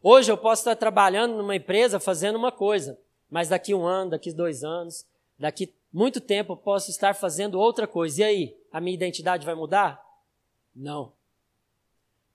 Hoje 0.02 0.32
eu 0.32 0.38
posso 0.38 0.62
estar 0.62 0.76
trabalhando 0.76 1.36
numa 1.36 1.56
empresa 1.56 2.00
fazendo 2.00 2.36
uma 2.36 2.52
coisa, 2.52 2.98
mas 3.30 3.50
daqui 3.50 3.74
um 3.74 3.86
ano, 3.86 4.12
daqui 4.12 4.32
dois 4.32 4.64
anos, 4.64 5.06
daqui 5.38 5.74
muito 5.92 6.22
tempo 6.22 6.54
eu 6.54 6.58
posso 6.58 6.90
estar 6.90 7.14
fazendo 7.14 7.60
outra 7.60 7.88
coisa. 7.88 8.22
E 8.22 8.24
aí, 8.24 8.58
a 8.72 8.80
minha 8.80 8.96
identidade 8.96 9.46
vai 9.46 9.56
mudar? 9.56 10.04
Não 10.76 11.12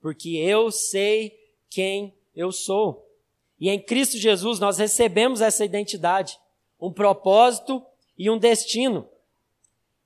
porque 0.07 0.37
eu 0.37 0.71
sei 0.71 1.37
quem 1.69 2.15
eu 2.33 2.53
sou. 2.53 3.11
E 3.59 3.69
em 3.69 3.81
Cristo 3.81 4.17
Jesus 4.19 4.61
nós 4.61 4.79
recebemos 4.79 5.41
essa 5.41 5.65
identidade, 5.65 6.39
um 6.81 6.93
propósito 6.93 7.85
e 8.19 8.31
um 8.31 8.39
destino. 8.39 9.09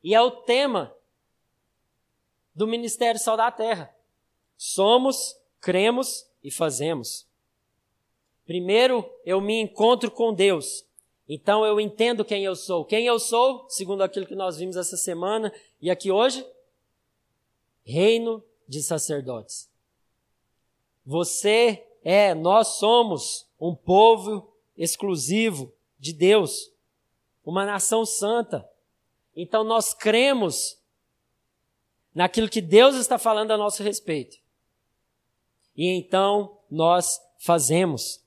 E 0.03 0.15
é 0.15 0.21
o 0.21 0.31
tema 0.31 0.95
do 2.55 2.67
Ministério 2.67 3.21
Sal 3.21 3.37
da 3.37 3.51
Terra. 3.51 3.95
Somos, 4.57 5.37
cremos 5.61 6.27
e 6.43 6.51
fazemos. 6.51 7.27
Primeiro, 8.45 9.09
eu 9.25 9.41
me 9.41 9.61
encontro 9.61 10.11
com 10.11 10.35
Deus. 10.35 10.85
Então 11.29 11.65
eu 11.65 11.81
entendo 11.81 12.25
quem 12.25 12.45
eu 12.45 12.57
sou. 12.57 12.85
Quem 12.85 13.07
eu 13.07 13.19
sou, 13.19 13.69
segundo 13.69 14.03
aquilo 14.03 14.27
que 14.27 14.35
nós 14.35 14.59
vimos 14.59 14.77
essa 14.77 14.97
semana 14.97 15.53
e 15.81 15.91
aqui 15.91 16.11
hoje? 16.11 16.45
Reino 17.85 18.43
de 18.67 18.83
sacerdotes. 18.83 19.71
Você 21.07 21.87
é, 22.03 22.35
nós 22.35 22.79
somos 22.79 23.47
um 23.61 23.75
povo 23.75 24.53
exclusivo 24.77 25.73
de 26.01 26.15
Deus, 26.15 26.73
uma 27.45 27.67
nação 27.67 28.07
santa. 28.07 28.67
Então 29.37 29.63
nós 29.63 29.93
cremos 29.93 30.81
naquilo 32.15 32.49
que 32.49 32.63
Deus 32.63 32.97
está 32.97 33.19
falando 33.19 33.51
a 33.53 33.57
nosso 33.57 33.83
respeito. 33.83 34.39
E 35.77 35.87
então 35.87 36.59
nós 36.71 37.21
fazemos 37.39 38.25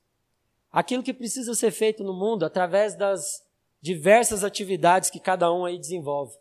aquilo 0.72 1.02
que 1.02 1.12
precisa 1.12 1.54
ser 1.54 1.72
feito 1.72 2.02
no 2.04 2.14
mundo 2.14 2.44
através 2.44 2.94
das 2.94 3.44
diversas 3.80 4.44
atividades 4.44 5.10
que 5.10 5.20
cada 5.20 5.52
um 5.52 5.64
aí 5.64 5.76
desenvolve. 5.76 6.36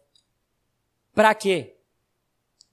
Para 1.14 1.36
quê? 1.36 1.76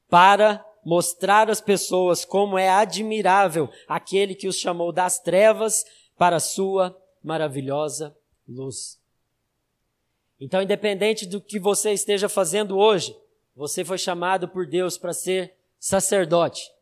Para 0.09 0.65
mostrar 0.85 1.51
às 1.51 1.61
pessoas 1.61 2.25
como 2.25 2.57
é 2.57 2.69
admirável 2.69 3.69
aquele 3.89 4.35
que 4.35 4.49
os 4.49 4.57
chamou 4.57 4.93
das 4.93 5.19
trevas 5.19 5.85
para 6.17 6.37
a 6.37 6.41
sua 6.41 6.97
maravilhosa 7.23 8.17
luz. 8.51 8.99
Então, 10.41 10.61
independente 10.61 11.27
do 11.27 11.41
que 11.41 11.59
você 11.59 11.93
esteja 11.93 12.29
fazendo 12.29 12.77
hoje, 12.77 13.17
você 13.55 13.85
foi 13.85 13.99
chamado 13.99 14.49
por 14.49 14.67
Deus 14.67 14.99
para 14.99 15.13
ser 15.13 15.55
sacerdote 15.79 16.73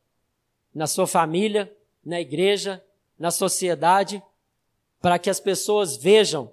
na 0.74 0.86
sua 0.86 1.06
família, 1.06 1.74
na 2.04 2.20
igreja, 2.20 2.82
na 3.18 3.30
sociedade, 3.30 4.22
para 5.00 5.18
que 5.18 5.28
as 5.28 5.40
pessoas 5.40 5.96
vejam 5.96 6.52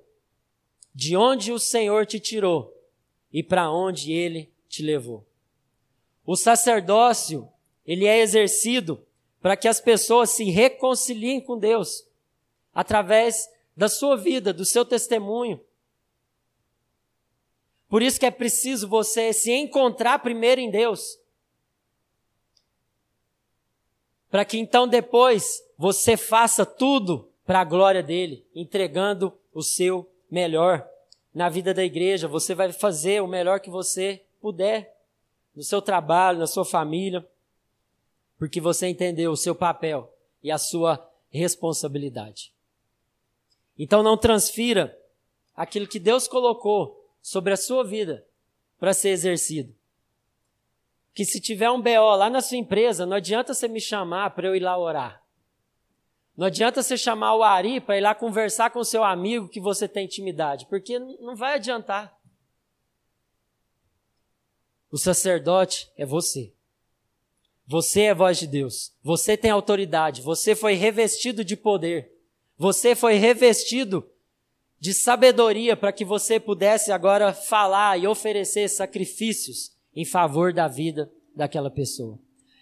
de 0.93 1.16
onde 1.16 1.51
o 1.51 1.59
Senhor 1.59 2.05
te 2.05 2.20
tirou 2.20 2.74
e 3.32 3.43
para 3.43 3.72
onde 3.72 4.11
ele 4.11 4.51
te 4.68 4.82
levou. 4.82 5.26
O 6.26 6.36
sacerdócio, 6.36 7.47
ele 7.86 8.05
é 8.05 8.20
exercido 8.20 9.05
para 9.41 9.55
que 9.55 9.68
as 9.68 9.80
pessoas 9.80 10.32
se 10.32 10.45
reconciliem 10.45 11.39
com 11.39 11.57
Deus 11.57 12.07
através 12.74 13.47
da 13.76 13.89
sua 13.89 14.15
vida, 14.15 14.53
do 14.53 14.65
seu 14.65 14.86
testemunho. 14.86 15.59
Por 17.89 18.01
isso 18.01 18.19
que 18.19 18.26
é 18.26 18.32
preciso 18.32 18.88
você 18.88 19.32
se 19.34 19.51
encontrar 19.51 20.19
primeiro 20.19 20.61
em 20.61 20.71
Deus. 20.71 21.19
Para 24.30 24.43
que 24.43 24.57
então 24.57 24.88
depois 24.88 25.63
você 25.78 26.17
faça 26.17 26.65
tudo 26.65 27.32
para 27.45 27.61
a 27.61 27.65
glória 27.65 28.01
dele, 28.01 28.45
entregando 28.53 29.38
o 29.53 29.61
seu 29.61 30.09
melhor. 30.30 30.88
Na 31.34 31.49
vida 31.49 31.73
da 31.73 31.84
igreja, 31.84 32.28
você 32.28 32.55
vai 32.55 32.71
fazer 32.71 33.21
o 33.21 33.28
melhor 33.28 33.59
que 33.59 33.69
você 33.69 34.26
puder, 34.41 34.95
no 35.55 35.63
seu 35.63 35.82
trabalho, 35.82 36.39
na 36.39 36.47
sua 36.47 36.65
família, 36.65 37.26
porque 38.38 38.59
você 38.59 38.88
entendeu 38.88 39.32
o 39.32 39.38
seu 39.38 39.55
papel 39.55 40.13
e 40.43 40.51
a 40.51 40.57
sua 40.57 41.09
responsabilidade. 41.30 42.54
Então 43.78 44.01
não 44.01 44.17
transfira 44.17 44.97
aquilo 45.55 45.88
que 45.88 45.99
Deus 45.99 46.28
colocou 46.28 47.03
sobre 47.21 47.53
a 47.53 47.57
sua 47.57 47.84
vida 47.84 48.26
para 48.80 48.93
ser 48.93 49.09
exercido. 49.09 49.76
Que 51.13 51.26
se 51.26 51.39
tiver 51.39 51.69
um 51.71 51.82
BO 51.82 52.15
lá 52.15 52.30
na 52.30 52.41
sua 52.41 52.57
empresa, 52.57 53.05
não 53.05 53.17
adianta 53.17 53.53
você 53.53 53.67
me 53.67 53.80
chamar 53.80 54.32
para 54.32 54.47
eu 54.47 54.55
ir 54.55 54.59
lá 54.59 54.78
orar. 54.78 55.23
Não 56.36 56.47
adianta 56.47 56.84
você 56.84 56.97
chamar 56.97 57.36
o 57.36 57.43
Ari 57.43 57.80
para 57.80 57.97
ir 57.97 58.01
lá 58.01 58.13
conversar 58.13 58.69
com 58.69 58.84
seu 58.84 59.03
amigo 59.03 59.47
que 59.47 59.61
você 59.61 59.88
tem 59.88 60.05
intimidade, 60.05 60.65
porque 60.65 60.99
não 60.99 61.36
vai 61.36 61.53
adiantar. 61.53 62.15
O 64.91 64.97
sacerdote 64.97 65.89
é 65.97 66.05
você. 66.05 66.53
Você 67.67 68.03
é 68.03 68.13
voz 68.13 68.38
de 68.38 68.47
Deus. 68.47 68.93
Você 69.01 69.36
tem 69.36 69.49
autoridade. 69.49 70.21
Você 70.21 70.55
foi 70.55 70.73
revestido 70.73 71.43
de 71.43 71.57
poder. 71.57 72.14
Você 72.57 72.95
foi 72.95 73.15
revestido 73.15 74.09
de 74.79 74.93
sabedoria 74.93 75.75
para 75.75 75.91
que 75.91 76.05
você 76.05 76.39
pudesse 76.39 76.91
agora 76.91 77.33
falar 77.33 77.97
e 77.99 78.07
oferecer 78.07 78.69
sacrifícios 78.69 79.75
em 79.95 80.05
favor 80.05 80.53
da 80.53 80.67
vida 80.67 81.11
daquela 81.35 81.69
pessoa. 81.69 82.19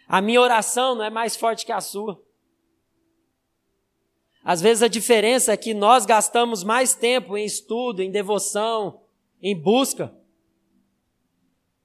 A 0.08 0.22
minha 0.22 0.42
oração 0.42 0.96
não 0.96 1.04
é 1.04 1.10
mais 1.10 1.36
forte 1.36 1.66
que 1.66 1.72
a 1.72 1.82
sua. 1.82 2.22
Às 4.44 4.62
vezes 4.62 4.84
a 4.84 4.88
diferença 4.88 5.54
é 5.54 5.58
que 5.58 5.74
nós 5.74 6.06
gastamos 6.06 6.64
mais 6.64 6.94
tempo 6.94 7.38
em 7.38 7.46
estudo, 7.46 8.02
em 8.02 8.12
devoção, 8.12 9.02
em 9.42 9.56
busca. 9.56 10.14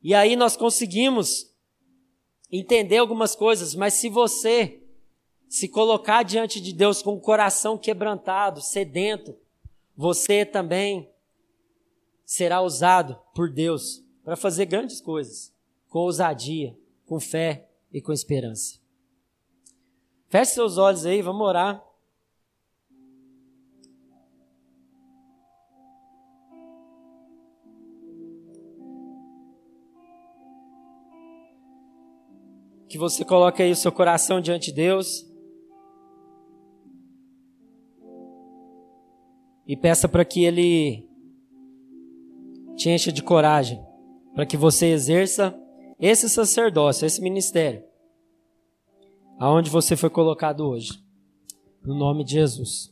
E 0.02 0.14
aí 0.14 0.34
nós 0.34 0.56
conseguimos 0.56 1.54
entender 2.50 2.98
algumas 2.98 3.36
coisas, 3.36 3.74
mas 3.74 3.94
se 3.94 4.08
você 4.08 4.77
se 5.48 5.66
colocar 5.68 6.22
diante 6.22 6.60
de 6.60 6.72
Deus 6.72 7.02
com 7.02 7.14
o 7.14 7.20
coração 7.20 7.78
quebrantado, 7.78 8.60
sedento, 8.60 9.34
você 9.96 10.44
também 10.44 11.10
será 12.24 12.60
usado 12.60 13.18
por 13.34 13.50
Deus 13.50 14.04
para 14.22 14.36
fazer 14.36 14.66
grandes 14.66 15.00
coisas, 15.00 15.54
com 15.88 16.00
ousadia, 16.00 16.76
com 17.06 17.18
fé 17.18 17.68
e 17.90 18.00
com 18.00 18.12
esperança. 18.12 18.78
Feche 20.28 20.52
seus 20.52 20.76
olhos 20.76 21.06
aí, 21.06 21.22
vamos 21.22 21.46
orar. 21.46 21.88
que 32.88 32.96
você 32.96 33.22
coloque 33.22 33.62
aí 33.62 33.70
o 33.70 33.76
seu 33.76 33.92
coração 33.92 34.40
diante 34.40 34.70
de 34.70 34.76
Deus. 34.76 35.27
E 39.68 39.76
peça 39.76 40.08
para 40.08 40.24
que 40.24 40.42
Ele 40.44 41.06
te 42.74 42.88
encha 42.88 43.12
de 43.12 43.22
coragem, 43.22 43.84
para 44.34 44.46
que 44.46 44.56
você 44.56 44.86
exerça 44.86 45.54
esse 46.00 46.28
sacerdócio, 46.28 47.04
esse 47.04 47.20
ministério, 47.20 47.84
aonde 49.38 49.68
você 49.68 49.94
foi 49.96 50.08
colocado 50.08 50.66
hoje. 50.66 50.92
No 51.84 51.94
nome 51.94 52.24
de 52.24 52.32
Jesus. 52.32 52.90